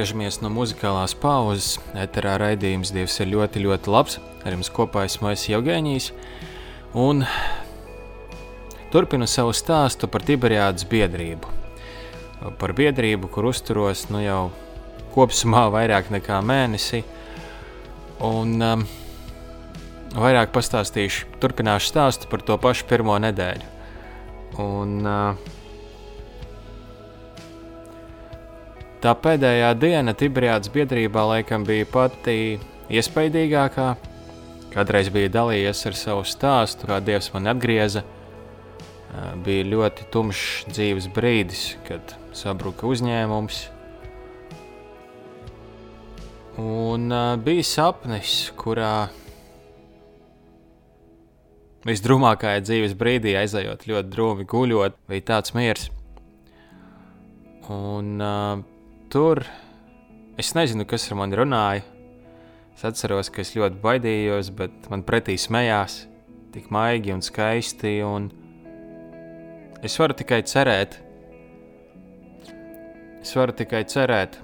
Atgriežamies 0.00 0.38
no 0.40 0.48
muzikālās 0.48 1.12
pauzes. 1.12 1.74
Eterā 1.92 2.38
raidījums 2.40 2.88
Dievs 2.96 3.18
ir 3.20 3.28
ļoti, 3.34 3.60
ļoti 3.66 3.90
labs. 3.92 4.14
Ar 4.48 4.54
jums 4.54 4.70
kopā 4.72 5.02
esmu 5.04 5.28
es 5.28 5.42
Jevgēnijs. 5.44 6.06
Un 6.96 7.20
turpinu 8.94 9.28
savu 9.28 9.52
stāstu 9.52 10.08
par 10.08 10.24
Tiberiādas 10.24 10.88
biedrību. 10.88 11.52
Par 12.56 12.72
biedrību, 12.80 13.28
kur 13.28 13.50
uzturos 13.50 14.06
nu 14.08 14.24
jau 14.24 14.40
kopumā 15.12 15.66
vairāk 15.76 16.08
nekā 16.16 16.40
mēnesi. 16.48 17.02
Un 18.24 18.56
um, 18.56 18.88
vairāk 20.16 20.56
pastāstīšu, 20.56 21.28
turpināšu 21.44 21.92
stāstu 21.92 22.32
par 22.32 22.40
to 22.48 22.56
pašu 22.56 22.88
pirmo 22.88 23.20
nedēļu. 23.20 23.68
Un, 24.64 24.96
uh, 25.04 25.59
Tā 29.00 29.14
pēdējā 29.16 29.70
diena 29.80 30.12
Tiberiādas 30.12 30.68
biedrībā 30.74 31.22
laikam 31.24 31.62
bija 31.64 31.86
pati 31.88 32.58
iespaidīgākā. 32.92 33.86
Kādreiz 34.74 35.08
bija 35.08 35.30
dalījies 35.38 35.78
ar 35.88 35.94
savu 35.96 36.24
stāstu, 36.28 36.84
kā 36.90 36.98
Dievs 37.00 37.30
man 37.32 37.48
atgrieza. 37.48 38.02
Bija 39.40 39.64
ļoti 39.70 40.04
tumšs 40.12 40.66
dzīves 40.68 41.06
brīdis, 41.16 41.62
kad 41.86 42.12
sabruka 42.36 42.84
uzņēmums. 42.90 43.62
Un 46.60 47.14
bija 47.46 47.64
sapnis, 47.64 48.34
kurā 48.60 49.08
visdrūmākajā 51.88 52.66
dzīves 52.66 52.98
brīdī 53.00 53.32
aizejot 53.40 53.88
ļoti 53.88 54.12
drūmi 54.12 54.46
guļot, 54.52 55.00
bija 55.08 55.26
tāds 55.32 55.56
miers. 55.56 55.88
Un 57.70 58.20
uh, 58.20 58.60
tur 59.10 59.42
es 60.38 60.52
nezinu, 60.54 60.86
kas 60.86 61.08
ar 61.10 61.18
mani 61.18 61.38
runāja. 61.38 61.82
Es 62.76 62.84
atceros, 62.86 63.28
ka 63.28 63.42
es 63.42 63.50
ļoti 63.56 63.80
baidījos, 63.82 64.52
bet 64.56 64.86
man 64.92 65.02
pretī 65.04 65.34
smējās 65.36 66.04
tik 66.54 66.70
maigi 66.72 67.12
un 67.12 67.20
skaisti. 67.24 67.98
Un 68.06 68.30
es 69.84 69.98
varu 70.00 70.16
tikai 70.16 70.40
cerēt, 70.46 70.96
es 73.20 73.34
varu 73.36 73.56
tikai 73.58 73.82
cerēt, 73.90 74.38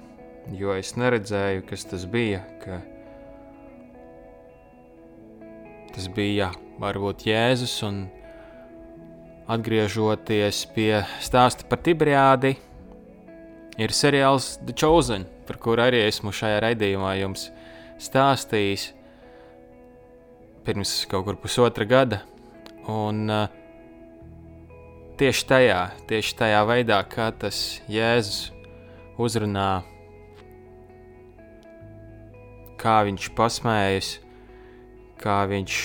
jo 0.59 0.75
es 0.75 0.93
neredzēju, 0.99 1.65
kas 1.71 1.87
tas 1.87 2.05
bija. 2.11 2.43
Tas 5.95 6.11
bija 6.13 6.51
varbūt 6.77 7.25
Jēzus 7.25 7.79
un 7.87 8.03
atgriežoties 9.49 10.65
pie 10.75 10.91
stāsta 11.23 11.65
par 11.65 11.79
Tiberiādi, 11.81 12.57
ir 13.77 13.93
seriāls 13.93 14.57
The 14.65 14.75
Chosen, 14.77 15.27
par 15.47 15.59
kuru 15.61 15.85
arī 15.87 16.03
esmu 16.07 16.33
šajā 16.35 16.61
raidījumā 16.65 17.13
jums 17.21 17.49
stāstījis 18.01 18.91
pirms 20.67 20.93
kaut 21.07 21.27
kur 21.27 21.37
pusotra 21.39 21.87
gada. 21.87 22.21
Un 22.91 23.27
uh, 23.31 23.47
tieši 25.19 25.45
tajā, 25.47 25.81
tieši 26.09 26.35
tajā 26.41 26.63
veidā, 26.67 26.99
kā 27.07 27.29
tas 27.31 27.81
Jēzus 27.91 28.49
uzrunā, 29.17 29.81
kā 32.77 32.99
viņš 33.07 33.31
pasmējas, 33.37 34.11
kā 35.23 35.39
viņš 35.49 35.79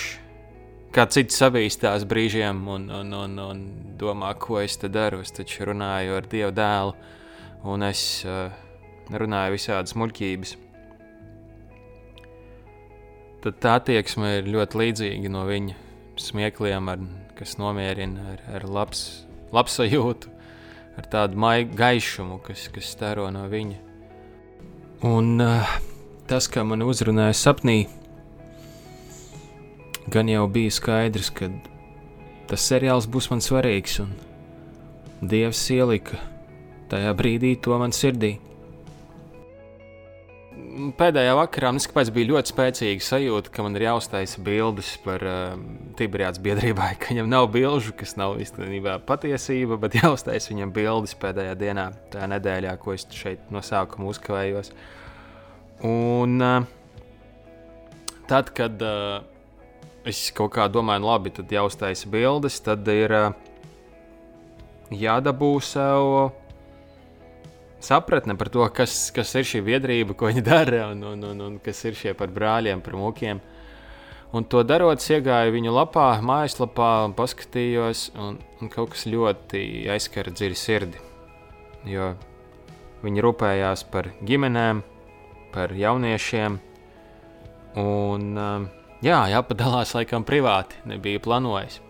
kā 0.93 1.07
cits 1.09 1.39
sabīstās 1.41 2.05
brīžiem 2.09 2.59
un, 2.69 2.85
un, 2.93 3.13
un, 3.17 3.39
un 3.41 3.63
domā, 3.97 4.35
ko 4.37 4.59
es 4.61 4.77
te 4.77 4.91
daru. 4.91 5.23
Es 5.25 5.33
taču 5.33 5.71
runāju 5.71 6.19
ar 6.19 6.29
Dievu 6.29 6.53
dēlu, 6.53 6.93
un 7.63 7.83
es 7.87 8.23
uh, 8.27 8.51
runāju 9.11 9.55
visādas 9.55 9.95
muļķības. 9.99 10.57
Tad 13.43 13.57
tā 13.63 13.77
attieksme 13.79 14.37
ir 14.39 14.51
ļoti 14.51 14.79
līdzīga 14.79 15.31
no 15.31 15.43
viņa 15.47 15.75
smiekliem, 16.19 16.91
ar, 16.91 17.01
kas 17.37 17.57
nomierina 17.59 18.35
ar, 18.35 18.43
ar 18.59 18.67
labs, 18.69 19.25
labsajūtu, 19.55 20.31
ar 20.99 21.09
tādu 21.11 21.39
maigu 21.39 21.75
gaišumu, 21.79 22.39
kas, 22.45 22.69
kas 22.71 22.93
staro 22.95 23.27
no 23.33 23.43
viņa. 23.51 23.79
Un 25.07 25.43
uh, 25.43 25.75
tas, 26.29 26.47
kā 26.47 26.63
man 26.67 26.85
uzrunāja 26.85 27.35
sapnī, 27.35 27.81
gan 30.11 30.31
jau 30.31 30.45
bija 30.51 30.71
skaidrs, 30.71 31.31
ka 31.35 31.51
tas 32.47 32.63
seriāls 32.69 33.09
būs 33.11 33.31
man 33.31 33.43
svarīgs, 33.43 33.99
un 34.03 34.13
Dievs 35.23 35.61
ielika 35.71 36.17
tajā 36.91 37.13
brīdī 37.17 37.55
to 37.63 37.77
man 37.81 37.93
sirdī. 37.95 38.35
Pēdējā 40.97 41.33
vakarā 41.37 41.69
man 41.73 41.81
skapēc, 41.81 42.09
bija 42.13 42.31
ļoti 42.31 42.49
spēcīga 42.49 43.05
sajūta, 43.05 43.51
ka 43.53 43.65
man 43.65 43.77
ir 43.77 43.85
jāuztaisa 43.85 44.41
bildes 44.41 44.89
par 45.03 45.21
uh, 45.25 45.57
Tiberiādas 45.99 46.41
biedrībai, 46.41 46.93
ka 47.01 47.11
viņam 47.11 47.29
nav 47.29 47.49
bilžu, 47.53 47.93
kas 47.97 48.15
nav 48.17 48.39
īstenībā 48.41 48.97
patiesība, 49.05 49.77
bet 49.81 49.99
jāuztaisa 49.99 50.53
viņam 50.53 50.73
bildes 50.73 51.13
pēdējā 51.21 51.53
dienā, 51.61 51.87
tajā 52.13 52.29
nedēļā, 52.33 52.73
ko 52.81 52.95
es 52.97 53.05
šeit 53.13 53.53
no 53.53 53.61
sākuma 53.65 54.09
uzkavējos. 54.09 54.73
Un 55.89 56.41
uh, 56.41 56.65
tad, 58.29 58.49
kad 58.57 58.81
uh, 58.81 59.21
es 60.09 60.25
kaut 60.35 60.55
kā 60.57 60.65
domāju, 60.73 61.05
nu 61.05 61.11
labi, 61.11 61.33
tad 61.37 61.53
jāuztaisa 61.53 62.09
bildes, 62.13 62.61
tad 62.65 62.87
ir 62.89 63.13
uh, 63.13 63.33
jādabū 64.89 65.57
sev 65.63 66.33
sapratne 67.85 68.35
par 68.39 68.49
to, 68.53 68.65
kas, 68.75 69.11
kas 69.15 69.33
ir 69.39 69.47
šī 69.47 69.63
biedrība, 69.67 70.15
ko 70.17 70.31
viņi 70.31 70.43
dara 70.45 70.87
un, 70.91 71.03
un, 71.13 71.23
un, 71.31 71.41
un 71.47 71.57
kas 71.63 71.83
ir 71.87 71.97
šie 71.99 72.15
par 72.17 72.33
brāļiem, 72.33 72.83
par 72.85 72.97
mūkiem. 72.99 73.41
Un 74.33 74.47
to 74.49 74.63
darot, 74.65 75.03
iegāju 75.13 75.53
viņu 75.53 75.73
lapā, 75.75 76.07
mājaslapā, 76.25 76.91
un 77.05 77.13
paskatījos, 77.17 78.07
un, 78.17 78.39
un 78.61 78.71
kaut 78.73 78.95
kas 78.95 79.05
ļoti 79.05 79.63
aizskara 79.93 80.33
dziļi 80.33 80.57
sirdi. 80.57 81.01
Jo 81.85 82.13
viņi 83.03 83.23
rūpējās 83.25 83.85
par 83.93 84.09
ģimenēm, 84.25 84.79
par 85.53 85.75
jauniešiem. 85.77 86.57
Un, 87.83 88.31
um, 88.33 88.71
Jā, 89.03 89.17
jāpadalās 89.27 89.89
laikam 89.97 90.23
privāti, 90.23 90.77
nebija 90.87 91.19
plānojis. 91.19 91.81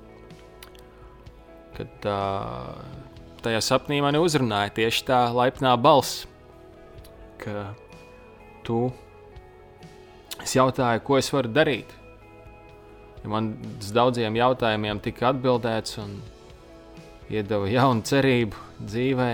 Kad 1.77 1.91
tā, 2.01 2.21
tajā 3.43 3.59
sapnī 3.63 3.99
mani 4.03 4.21
uzrunāja 4.23 4.71
tieši 4.77 5.05
tā 5.07 5.19
laipnā 5.35 5.73
balss, 5.79 6.23
ka 7.41 7.73
tu 8.63 8.87
es 10.43 10.55
jautāju, 10.55 11.03
ko 11.03 11.19
es 11.19 11.29
varu 11.33 11.51
darīt. 11.53 11.91
Ja 13.23 13.31
man 13.31 13.53
uz 13.79 13.91
daudziem 13.95 14.35
jautājumiem 14.35 14.99
tika 15.03 15.29
atbildēts 15.31 15.99
un 16.03 16.17
iedeva 17.31 17.69
jaunu 17.71 18.03
cerību 18.07 18.63
dzīvē. 18.83 19.31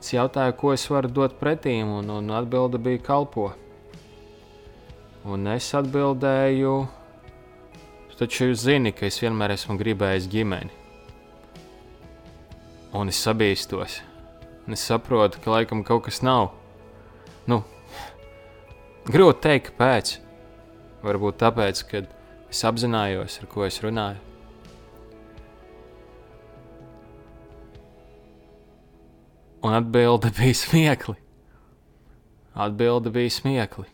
Es 0.00 0.14
jautāju, 0.14 0.56
ko 0.58 0.72
es 0.74 0.86
varu 0.90 1.10
dot 1.12 1.36
pretīm, 1.38 1.92
un, 2.00 2.10
un 2.10 2.32
atbilde 2.34 2.80
bija 2.82 3.02
kalpo. 3.10 3.50
Un 5.28 5.46
es 5.52 5.68
atbildēju, 5.76 6.74
taču 8.18 8.50
jūs 8.50 8.64
zināt, 8.64 8.96
ka 8.98 9.06
es 9.08 9.20
vienmēr 9.20 9.54
esmu 9.54 9.76
gribējis 9.80 10.28
ģimeni. 10.32 10.79
Un 12.96 13.10
es 13.10 13.20
sabīstos. 13.22 14.00
Un 14.66 14.74
es 14.74 14.82
saprotu, 14.86 15.38
ka 15.42 15.52
laikam 15.52 15.84
kaut 15.86 16.08
kas 16.08 16.22
nav. 16.26 16.50
Nu, 17.46 17.62
grūti 19.06 19.44
teikt, 19.46 19.70
kāpēc. 19.70 20.16
Varbūt 21.04 21.38
tāpēc, 21.40 21.84
ka 21.88 22.02
es 22.50 22.64
apzinājos, 22.66 23.38
ar 23.40 23.48
ko 23.52 23.64
es 23.68 23.78
runāju. 23.84 24.18
Un 29.62 29.76
atbilde 29.76 30.32
bija 30.38 30.56
smiekli. 30.56 31.16
Atbilde 32.54 33.12
bija 33.14 33.32
smiekli. 33.32 33.86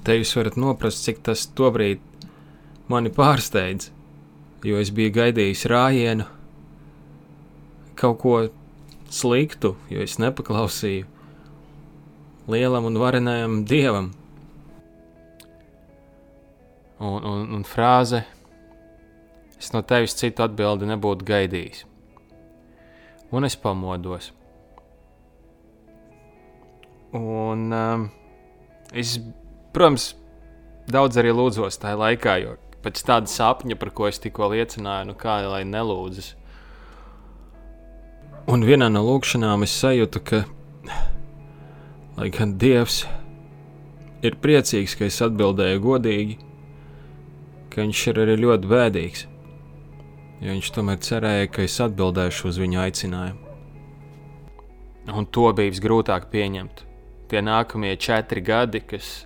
Te 0.00 0.16
jūs 0.16 0.32
varat 0.38 0.56
noprast, 0.56 1.04
cik 1.04 1.20
tas 1.26 1.44
tobrīd 1.58 2.00
mani 2.88 3.10
pārsteidz, 3.12 3.90
jo 4.66 4.80
es 4.80 4.90
biju 4.94 5.12
gaidījis 5.16 5.66
rājienu, 5.70 6.26
kaut 8.00 8.18
ko 8.22 8.34
sliktu, 9.10 9.74
jo 9.90 10.04
es 10.04 10.18
nepaklausīju 10.20 11.06
lielam 12.50 12.88
un 12.88 12.98
varenajam 12.98 13.64
dievam. 13.64 14.10
Un, 17.00 17.24
un, 17.24 17.46
un 17.56 17.64
frāze: 17.64 18.24
Es 19.60 19.72
no 19.74 19.82
tevis 19.84 20.16
citu 20.16 20.44
atbildi 20.44 20.88
nebūtu 20.88 21.26
gaidījis. 21.28 21.84
Un 23.36 23.44
es 23.44 23.56
pamodos. 23.60 24.30
Un 27.16 27.68
um, 27.74 28.06
es 28.92 29.18
Protams, 29.70 30.08
daudz 30.90 31.18
arī 31.20 31.30
lūdzos 31.34 31.78
tajā 31.78 31.98
laikā, 32.00 32.32
jo 32.42 32.56
pēc 32.84 33.02
tāda 33.06 33.30
sapņa, 33.30 33.76
par 33.80 33.92
ko 33.96 34.08
es 34.08 34.20
tikko 34.22 34.50
liecināju, 34.54 35.10
nu 35.10 35.16
kā 35.18 35.40
lai 35.46 35.62
nelūdzas. 35.68 36.34
Un 38.50 38.64
vienā 38.66 38.88
no 38.90 39.02
lūkšanām 39.06 39.66
es 39.66 39.74
sajūtu, 39.78 40.22
ka, 40.26 40.44
lai 42.16 42.30
gan 42.34 42.56
Dievs 42.58 43.04
ir 44.26 44.38
priecīgs, 44.40 44.96
ka 44.98 45.06
es 45.06 45.20
atbildēju 45.24 45.84
godīgi, 45.84 46.38
ka 47.70 47.84
viņš 47.84 48.06
ir 48.10 48.24
arī 48.24 48.36
ļoti 48.40 48.72
bēdīgs, 48.72 49.26
jo 50.40 50.56
viņš 50.56 50.72
tomēr 50.76 51.00
cerēja, 51.04 51.52
ka 51.52 51.64
es 51.68 51.78
atbildēšu 51.84 52.50
uz 52.50 52.60
viņa 52.60 52.84
aicinājumu. 52.88 53.46
Un 55.10 55.26
to 55.26 55.48
bija 55.56 55.72
visgrūtāk 55.72 56.28
pieņemt. 56.32 56.84
Tie 57.30 57.40
nākamie 57.42 57.94
četri 57.98 58.42
gadi, 58.44 58.82
kas 58.82 59.24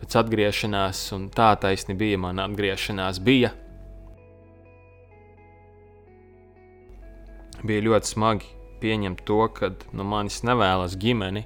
pēc 0.00 0.18
atgriešanās, 0.22 1.06
un 1.16 1.30
tā 1.34 1.52
taisni 1.60 1.96
bija 1.98 2.20
mana 2.20 2.46
atgriešanās. 2.48 3.22
Bija. 3.24 3.54
bija 7.66 7.84
ļoti 7.88 8.12
smagi 8.12 8.50
pieņemt 8.82 9.24
to, 9.26 9.40
ka 9.54 9.72
no 9.96 10.06
manis 10.06 10.42
nevēlas 10.46 10.96
ģimeni. 11.00 11.44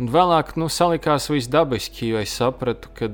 Un 0.00 0.10
vēlāk 0.10 0.54
nu, 0.58 0.68
salikās 0.72 1.28
viss 1.30 1.50
dabiski, 1.50 2.08
jo 2.10 2.22
es 2.22 2.34
sapratu, 2.34 2.90
ka 2.96 3.10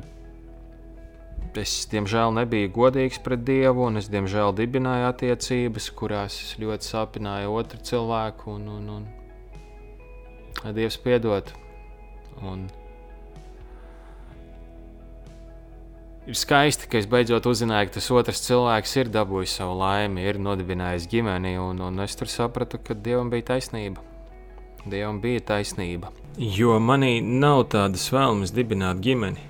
es 1.60 1.74
diemžēl 1.90 2.32
nebiju 2.38 2.70
godīgs 2.72 3.20
pret 3.24 3.42
Dievu, 3.44 3.88
un 3.90 4.00
es 4.00 4.08
diemžēl 4.12 4.54
dibināju 4.56 5.08
attiecības, 5.10 5.90
kurās 5.98 6.38
es 6.44 6.54
ļoti 6.62 6.88
sāpināju 6.92 7.56
otru 7.58 7.82
cilvēku, 7.90 8.54
un, 8.54 8.68
un, 8.78 8.92
un 9.00 10.76
Dievs 10.76 10.96
piedod. 11.02 11.50
Un, 12.40 12.68
ir 16.26 16.36
skaisti, 16.36 16.88
ka 16.90 17.00
es 17.00 17.08
beidzot 17.10 17.46
uzzināju, 17.48 17.88
ka 17.88 17.96
tas 17.98 18.10
otrs 18.12 18.44
cilvēks 18.44 18.96
ir 19.00 19.10
dabūjis 19.14 19.56
savu 19.60 19.78
laimi, 19.80 20.24
ir 20.26 20.40
nodibinājis 20.42 21.08
ģimeni, 21.10 21.56
un, 21.62 21.80
un 21.86 22.04
es 22.04 22.16
tur 22.18 22.30
sapratu, 22.30 22.80
ka 22.84 22.94
dievam 22.94 23.32
bija 23.32 23.52
taisnība. 23.54 24.04
Dievam 24.86 25.20
bija 25.20 25.42
taisnība. 25.52 26.12
Jo 26.40 26.78
manī 26.80 27.18
nav 27.20 27.66
tādas 27.72 28.06
vēlmes 28.12 28.54
dibināt 28.56 29.02
ģimeni. 29.04 29.48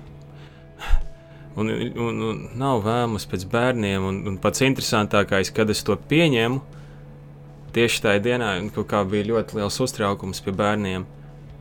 Un, 1.59 1.67
un, 1.67 2.19
un 2.23 2.37
nav 2.55 2.81
vēlmes 2.85 3.25
pēc 3.27 3.41
bērniem, 3.51 4.03
un, 4.07 4.19
un 4.31 4.37
pats 4.39 4.63
interesantākais, 4.63 5.51
kad 5.51 5.69
es 5.69 5.83
to 5.83 5.97
pieņēmu, 5.99 6.61
tieši 7.75 8.05
tajā 8.05 8.21
dienā 8.23 8.53
bija 9.11 9.27
ļoti 9.27 9.59
liels 9.59 9.79
uztraukums 9.83 10.39
pie 10.45 10.53
bērniem. 10.55 11.07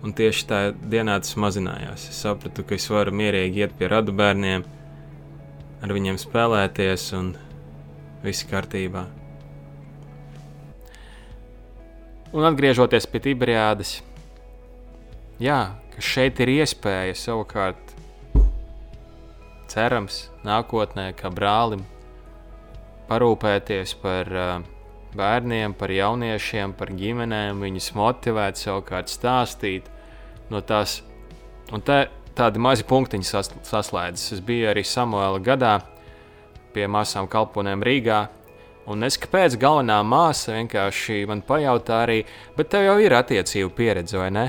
Un 0.00 0.14
tieši 0.16 0.46
tajā 0.48 0.68
dienā 0.92 1.18
tas 1.20 1.34
mazinājās. 1.36 2.06
Es 2.08 2.22
sapratu, 2.22 2.62
ka 2.64 2.78
es 2.78 2.86
varu 2.88 3.12
mierīgi 3.12 3.60
iet 3.60 3.74
pie 3.76 3.90
radu 3.90 4.14
bērniem, 4.16 4.62
ar 5.80 5.94
viņiem 5.96 6.18
spēlēties, 6.20 7.06
un 7.16 7.32
viss 8.24 8.46
kārtībā. 8.48 9.06
Un 12.30 12.46
atgriežoties 12.46 13.08
pie 13.10 13.22
Tiberiādas, 13.24 13.96
jā, 15.42 15.60
ka 15.94 16.04
šeit 16.04 16.38
ir 16.44 16.52
iespēja 16.60 17.16
savukārt, 17.18 17.96
cerams, 19.70 20.28
nākotnē, 20.46 21.10
kā 21.18 21.30
brālim, 21.34 21.82
parūpēties 23.10 23.96
par 24.02 24.30
uh, 24.30 24.52
bērniem, 25.16 25.74
par 25.74 25.90
jauniešiem, 25.90 26.74
par 26.78 26.92
ģimenēm, 26.94 27.62
viņus 27.64 27.90
motivēt, 27.98 28.60
savukārt 28.60 29.10
stāstīt 29.10 29.90
no 30.50 30.62
tās. 30.62 31.00
Un 31.74 31.82
te 31.86 32.04
tādi 32.40 32.62
mazi 32.62 32.88
punktiņi 32.88 33.28
sas, 33.28 33.52
saslēdzas. 33.68 34.36
Es 34.36 34.44
biju 34.44 34.72
arī 34.72 34.84
Samuēla 34.86 35.40
gadā 35.44 35.78
pie 36.74 36.88
māsām 36.88 37.28
kalponēm 37.30 37.84
Rīgā, 37.84 38.24
Un 38.90 39.04
es 39.06 39.14
kāpēc 39.20 39.54
galvenā 39.60 40.00
māsa 40.02 40.56
vienkārši 40.56 41.20
man 41.30 41.44
pajautā 41.46 42.00
arī, 42.06 42.24
bet 42.56 42.72
tev 42.72 42.88
jau 42.88 42.96
ir 42.98 43.14
attiecību 43.14 43.70
pieredze, 43.76 44.16
vai 44.18 44.30
ne? 44.34 44.46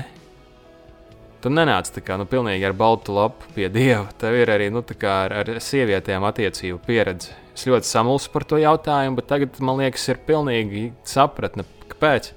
Tu 1.42 1.50
nenāc 1.50 1.90
tā 1.94 2.02
kā 2.02 2.16
nu, 2.18 2.26
pilnīgi 2.30 2.66
ar 2.66 2.74
baltu 2.78 3.14
lapu 3.14 3.50
pie 3.54 3.68
dieva. 3.70 4.08
Tev 4.18 4.34
ir 4.38 4.50
arī 4.50 4.66
nu, 4.74 4.82
ar, 5.10 5.34
ar 5.42 5.52
sievietēm 5.62 6.26
attiecību 6.26 6.80
pieredze. 6.86 7.36
Es 7.54 7.66
ļoti 7.68 7.86
samulsu 7.86 8.32
par 8.34 8.46
to 8.48 8.58
jautājumu, 8.62 9.18
bet 9.20 9.28
tagad 9.30 9.58
man 9.62 9.82
liekas, 9.82 10.08
ir 10.10 10.22
pilnīgi 10.26 10.88
sapratne, 11.06 11.66
kāpēc. 11.92 12.32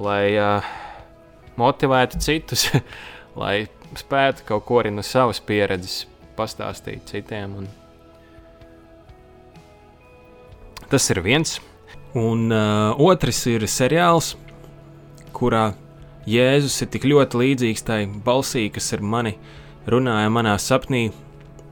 Lai 0.00 0.22
uh, 0.36 0.70
motivētu 1.60 2.20
citus, 2.24 2.68
lai 3.40 3.66
spētu 3.94 4.46
kaut 4.48 4.66
ko 4.66 4.82
arī 4.82 4.90
no 4.94 5.04
savas 5.06 5.38
pieredzes 5.40 6.04
pastāstīt 6.36 7.06
citiem. 7.08 7.54
Un, 7.62 7.68
Tas 10.86 11.10
ir 11.10 11.18
viens. 11.18 11.56
Un 12.14 12.52
uh, 12.54 12.94
otrs 13.02 13.40
ir 13.50 13.64
seriāls, 13.66 14.36
kurā 15.34 15.72
Jēzus 16.26 16.78
ir 16.82 16.90
tik 16.94 17.06
ļoti 17.06 17.40
līdzīgs 17.40 17.84
tai 17.86 17.98
balsī, 18.06 18.68
kas 18.70 18.92
ar 18.94 19.02
mani 19.02 19.34
runāja 19.90 20.30
manā 20.30 20.54
sapnī. 20.62 21.08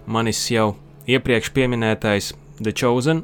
Manis 0.07 0.43
jau 0.51 0.75
iepriekš 1.07 1.53
minētais 1.71 2.33
The 2.61 2.75
Chosen. 2.75 3.23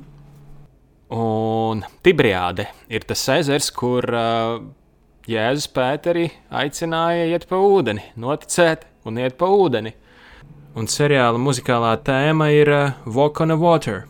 Un 1.10 1.82
Tibriāde 2.02 2.68
ir 2.88 3.02
tas 3.02 3.26
ezers, 3.34 3.70
kur 3.74 4.06
uh, 4.06 4.62
Jēzus 5.30 5.68
Pēteri 5.70 6.24
aicināja 6.50 7.28
iet 7.30 7.44
pa 7.46 7.58
ūdeni, 7.62 8.02
noticēt 8.18 8.86
un 9.06 9.20
iet 9.22 9.36
pa 9.38 9.46
ūdeni. 9.52 9.92
Un 10.74 10.88
seriāla 10.90 11.38
muzikālā 11.38 11.92
tēma 12.02 12.48
ir 12.54 12.70
uh, 12.74 12.96
Walk 13.06 13.42
on 13.44 13.54
a 13.54 13.58
Water. 13.60 14.08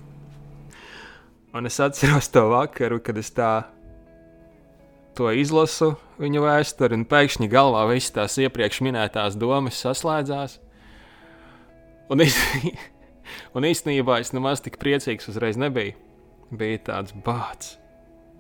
Un 1.53 1.69
es 1.69 1.77
atceros 1.83 2.31
to 2.33 2.47
vakaru, 2.53 3.03
kad 3.05 3.21
es 3.21 3.33
tā 3.37 3.51
to 5.19 5.29
izlasu 5.37 5.93
viņa 6.23 6.45
vēsturi, 6.47 6.97
un 6.97 7.07
pēkšņi 7.11 7.53
galvā 7.53 7.85
visas 7.91 8.17
tās 8.17 8.41
iepriekš 8.41 8.81
minētās 8.87 9.37
domas 9.41 9.81
saslēdzās. 9.85 10.57
Un, 12.09 12.25
iz... 12.25 12.39
un 13.57 13.69
īstenībā 13.69 14.23
es 14.25 14.33
nemaz 14.37 14.65
tik 14.65 14.81
priecīgs 14.81 15.29
uzreiz 15.33 15.61
nebiju. 15.61 15.99
Bija 16.51 16.87
tāds 16.95 17.13
bāts. 17.13 17.77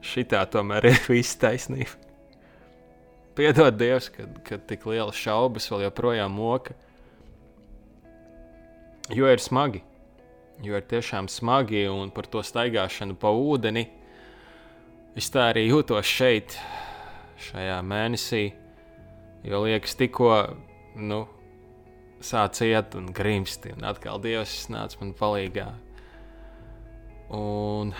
Šitā 0.00 0.46
tomēr 0.48 0.94
ir 0.94 1.02
viss 1.10 1.36
taisnība. 1.36 2.09
Piedod 3.40 3.78
Dievs, 3.80 4.10
kad, 4.12 4.40
kad 4.44 4.66
tik 4.68 4.84
liela 4.90 5.14
šaubas 5.16 5.70
vēl 5.72 5.86
joprojām 5.88 6.34
moka. 6.36 6.76
Jo 9.10 9.30
ir 9.32 9.40
smagi 9.40 9.80
jo 10.62 10.76
ir 10.76 10.84
tiešām 10.84 11.28
smagi 11.30 11.86
un 11.88 12.10
par 12.14 12.28
to 12.30 12.42
staigāšanu 12.44 13.16
pa 13.20 13.32
ūdeni. 13.32 13.86
Es 15.18 15.30
tā 15.32 15.50
arī 15.50 15.66
jūtos 15.66 16.06
šeit, 16.06 16.56
šajā 17.48 17.80
mēnesī, 17.86 18.44
jo 19.46 19.62
liekas, 19.64 19.96
tikko 19.98 20.30
nu, 21.00 21.24
sāc 22.22 22.60
iet 22.66 22.94
un 22.98 23.08
grimsti, 23.16 23.74
un 23.74 23.88
atkal 23.88 24.20
Dievs 24.22 24.68
nāca 24.72 25.00
man 25.00 25.14
palīdzīgā. 25.18 25.68
Un 27.34 27.94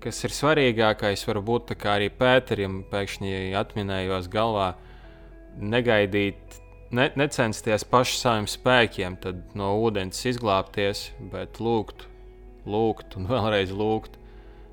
kas 0.00 0.24
ir 0.24 0.34
svarīgākais, 0.34 1.26
varbūt 1.28 1.74
arī 1.88 2.08
Pēterim 2.12 2.82
pēkšņi 2.90 3.52
atminējos 3.60 4.28
galvā, 4.32 4.74
negaidīt 5.60 6.60
ne, 6.90 7.10
necensties 7.16 7.84
paši 7.84 8.18
saviem 8.18 8.48
spēkiem 8.50 9.18
no 9.58 9.74
ūdens 9.84 10.24
izglābties, 10.30 11.10
bet 11.32 11.60
lūgt, 11.60 12.06
lūgt 12.66 13.16
un 13.18 13.28
vēlreiz 13.32 13.72
lūgt 13.72 14.18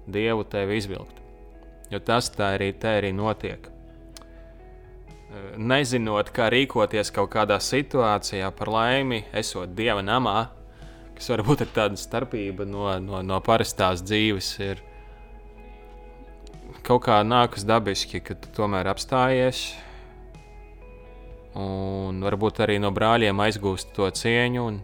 Dievu 0.08 0.46
tevi 0.48 0.78
izvilkt. 0.80 1.18
Jo 1.92 2.00
tas 2.04 2.30
tā 2.32 2.54
arī, 2.56 2.72
tā 2.76 2.98
arī 3.02 3.12
notiek. 3.16 3.68
Nezinot, 5.60 6.32
kā 6.32 6.48
rīkoties 6.52 7.12
kaut 7.12 7.34
kādā 7.34 7.58
situācijā, 7.60 8.48
par 8.56 8.72
laimi, 8.72 9.26
esot 9.36 9.74
Dieva 9.76 10.00
namā, 10.04 10.38
kas 11.18 11.28
varbūt 11.34 11.66
ir 11.66 11.74
tāda 11.76 12.00
starpība 12.00 12.68
no, 12.68 12.88
no, 13.04 13.20
no 13.26 13.40
parastās 13.44 14.04
dzīves, 14.06 14.52
ir 14.64 14.87
kaut 16.88 17.04
kā 17.04 17.20
nākas 17.28 17.66
dabiski, 17.68 18.22
ka 18.24 18.36
tu 18.40 18.52
tomēr 18.56 18.88
apstājies, 18.88 19.74
un 21.60 22.22
varbūt 22.24 22.62
arī 22.64 22.78
no 22.80 22.94
brāļiem 22.96 23.42
aizgūst 23.44 23.92
to 23.98 24.08
cieņu 24.08 24.64
un 24.64 24.80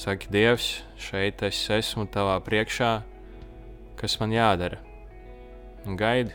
saki, 0.00 0.30
Dievs, 0.32 0.70
šeit 1.00 1.44
es 1.44 1.60
esmu 1.72 2.06
tavā 2.12 2.38
priekšā, 2.44 2.92
kas 4.00 4.16
man 4.22 4.32
jādara. 4.32 4.80
Un 5.84 6.00
gaidi. 6.00 6.32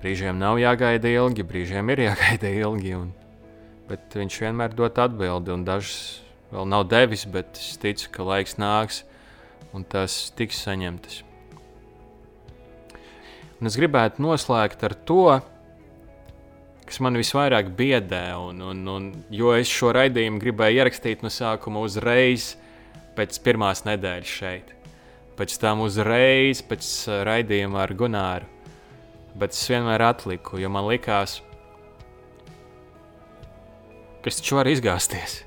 Brīžiem 0.00 0.38
nav 0.40 0.60
jāgaida 0.62 1.10
ilgi, 1.12 1.44
brīžiem 1.44 1.92
ir 1.92 2.04
jāgaida 2.08 2.54
ilgi, 2.62 2.96
un, 2.96 3.12
bet 3.90 4.16
viņš 4.16 4.40
vienmēr 4.46 4.76
dod 4.78 5.04
atbildi, 5.04 5.52
un 5.52 5.68
dažas 5.68 6.22
vēl 6.54 6.68
nav 6.70 6.88
devis, 6.88 7.28
bet 7.28 7.60
es 7.60 7.76
ticu, 7.82 8.08
ka 8.14 8.24
laiks 8.32 8.56
nāks, 8.56 9.02
un 9.76 9.84
tas 9.84 10.28
tiks 10.38 10.64
saņemtas. 10.64 11.27
Un 13.58 13.66
es 13.66 13.74
gribētu 13.78 14.22
noslēgt 14.22 14.84
ar 14.86 14.94
to, 15.08 15.40
kas 16.88 17.00
man 17.04 17.18
visvairāk 17.18 17.72
biedē. 17.76 18.22
Un, 18.38 18.62
un, 18.62 18.82
un, 18.88 19.08
jo 19.34 19.52
es 19.56 19.70
šo 19.72 19.92
raidījumu 19.96 20.40
gribēju 20.42 20.80
ierakstīt 20.80 21.24
no 21.24 21.32
sākuma 21.32 21.82
uzreiz 21.84 22.52
pēc 23.18 23.40
pirmās 23.44 23.84
nedēļas 23.88 24.36
šeit. 24.40 24.70
Pēc 25.38 25.58
tam 25.62 25.82
uzreiz 25.84 26.62
pēc 26.66 26.86
uh, 27.08 27.20
raidījuma 27.28 27.82
ar 27.84 27.94
Gunāru. 27.98 28.48
Bet 29.38 29.54
es 29.54 29.66
vienmēr 29.70 30.02
atliku, 30.02 30.58
jo 30.58 30.70
man 30.72 30.88
likās, 30.88 31.36
ka 34.22 34.30
es 34.30 34.40
taču 34.40 34.58
varu 34.58 34.72
izgāzties. 34.74 35.42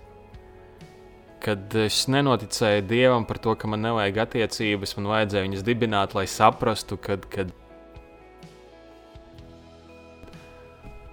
Kad 1.41 1.73
es 1.81 2.03
nenoticēju 2.11 2.85
Dievam 2.87 3.25
par 3.27 3.41
to, 3.41 3.55
ka 3.57 3.67
man 3.67 3.81
nevajag 3.83 4.21
attiecības, 4.27 4.93
man 4.99 5.09
vajadzēja 5.11 5.47
viņas 5.47 5.65
dibināt, 5.67 6.15
lai 6.15 6.27
saprastu, 6.29 6.99
kad, 7.01 7.25
kad 7.33 7.51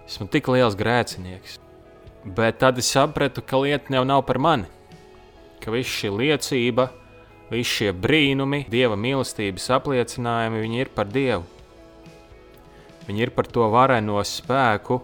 Esmu 0.08 0.24
tik 0.32 0.48
liels 0.48 0.72
grēcinieks. 0.78 1.58
Bet 2.24 2.62
tad 2.62 2.78
es 2.80 2.88
sapratu, 2.88 3.42
ka 3.44 3.60
lieta 3.60 3.92
jau 3.92 4.06
nav 4.08 4.22
par 4.24 4.38
mani. 4.40 4.64
Ka 5.60 5.74
viss 5.74 5.92
šī 6.00 6.08
liecība, 6.16 6.88
visi 7.50 7.68
šie 7.68 7.92
brīnumi, 7.92 8.62
dieva 8.72 8.96
mīlestības 8.96 9.68
apliecinājumi, 9.76 10.62
viņi 10.64 10.80
ir 10.80 10.90
par 10.96 11.10
dievu. 11.12 11.44
Viņi 13.04 13.24
ir 13.24 13.32
par 13.36 13.50
to 13.52 13.68
vareno 13.72 14.16
spēku, 14.24 14.98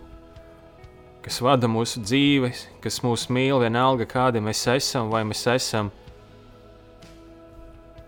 kas 1.25 1.41
vada 1.45 1.69
mūsu 1.69 2.01
dzīves, 2.05 2.65
kas 2.85 3.03
mūs 3.05 3.29
mīl 3.33 3.61
vienalga, 3.61 4.09
kādi 4.09 4.41
mēs 4.45 4.65
esam, 4.73 5.13
vai 5.13 5.21
mēs 5.29 5.45
esam 5.53 5.93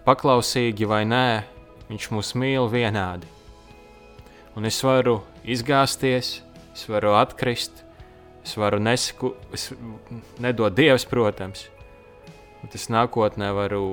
paklausīgi 0.08 0.88
vai 0.88 1.04
nē, 1.08 1.28
viņš 1.92 2.10
mūs 2.12 2.34
mīl 2.40 2.72
vienādi. 2.72 3.28
Un 4.56 4.68
es 4.68 4.80
varu 4.84 5.18
izgāzties, 5.44 6.38
es 6.76 6.84
varu 6.92 7.14
atkrist, 7.16 7.80
es 8.44 8.52
varu 8.60 8.78
nesaku, 8.82 9.32
es 9.56 9.70
nedod 10.42 10.76
Dievs, 10.76 11.06
protams, 11.08 11.64
bet 12.60 12.76
es 12.76 12.90
nākotnē 12.92 13.48
varu 13.56 13.86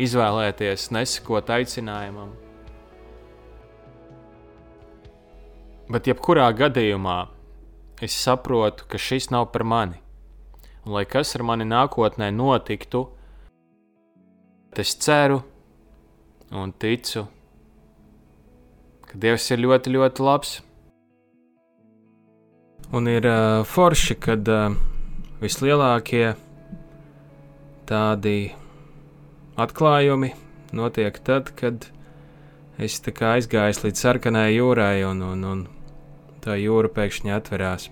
izvēlēties 0.00 0.88
nesakot 0.96 1.52
aicinājumam. 1.52 2.32
Bet, 5.86 6.08
jebkurā 6.08 6.48
gadījumā, 6.56 7.28
es 8.02 8.16
saprotu, 8.18 8.88
ka 8.90 8.98
šis 8.98 9.28
nav 9.30 9.52
par 9.52 9.62
mani. 9.62 10.00
Un, 10.82 10.96
lai 10.96 11.04
kas 11.06 11.36
ar 11.36 11.44
mani 11.46 11.68
nākotnē 11.68 12.32
notiktu, 12.34 13.04
es 14.76 14.96
ceru 15.00 15.40
un 16.50 16.72
ticu, 16.72 17.24
ka 19.06 19.20
Dievs 19.22 19.46
ir 19.54 19.62
ļoti, 19.62 19.94
ļoti 19.94 20.26
labs. 20.26 20.56
Un 22.94 23.08
ir 23.10 23.26
uh, 23.26 23.64
forši, 23.66 24.14
kad 24.22 24.46
uh, 24.46 24.76
vislielākie 25.42 26.36
tādi 27.86 28.52
atklājumi 29.58 30.30
notiek 30.76 31.18
tad, 31.26 31.50
kad 31.58 31.88
es 32.78 33.00
aizgāju 33.02 33.82
līdz 33.86 34.04
sarkanai 34.04 34.52
jūrai, 34.54 35.02
un, 35.08 35.22
un, 35.24 35.44
un 35.50 35.66
tā 36.44 36.58
jūra 36.60 36.92
pēkšņi 36.92 37.34
atverās. 37.34 37.88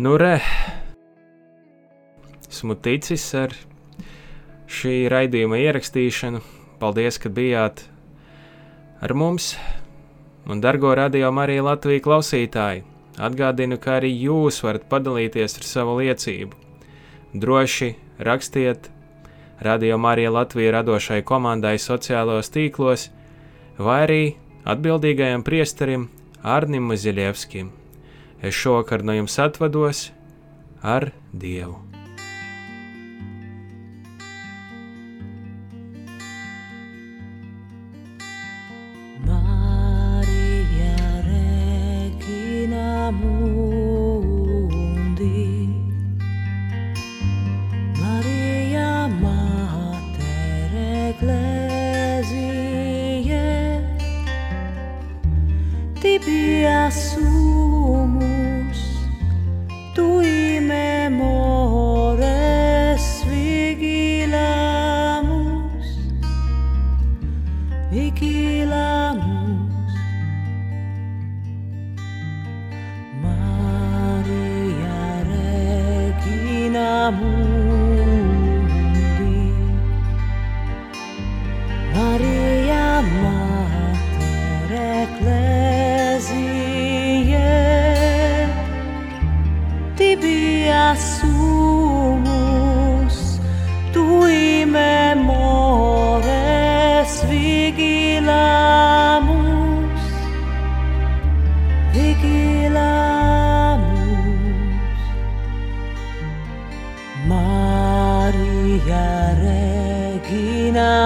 Nu, 0.00 0.16
re, 0.20 0.38
esmu 2.48 2.76
ticis 2.84 3.24
ar 3.36 3.56
šī 4.70 5.06
raidījuma 5.12 5.60
ierakstīšanu. 5.60 6.44
Paldies, 6.80 7.20
ka 7.20 7.32
bijāt 7.32 7.84
ar 9.04 9.16
mums! 9.16 9.54
Un, 10.46 10.60
dargo 10.60 10.94
radio 10.94 11.32
Marija 11.32 11.62
Latvijas 11.62 12.04
klausītāji, 12.06 12.84
atgādinu, 13.18 13.76
ka 13.80 13.98
arī 13.98 14.14
jūs 14.14 14.62
varat 14.64 14.88
padalīties 14.88 15.58
ar 15.60 15.68
savu 15.68 15.98
liecību. 16.00 16.56
Droši 17.34 17.94
rakstiet 18.18 18.90
Radio 19.60 19.98
Marija 19.98 20.30
Latvijas 20.30 20.72
radošai 20.72 21.20
komandai 21.22 21.76
sociālos 21.78 22.48
tīklos 22.54 23.10
vai 23.76 23.98
arī 24.06 24.22
atbildīgajam 24.64 25.44
priesterim 25.44 26.08
Arnim 26.42 26.88
Ziļevskim. 26.96 27.68
Es 28.40 28.56
šovakar 28.56 29.04
no 29.04 29.20
jums 29.20 29.36
atvados 29.38 30.08
ar 30.80 31.12
Dievu. 31.32 31.89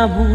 bu 0.08 0.33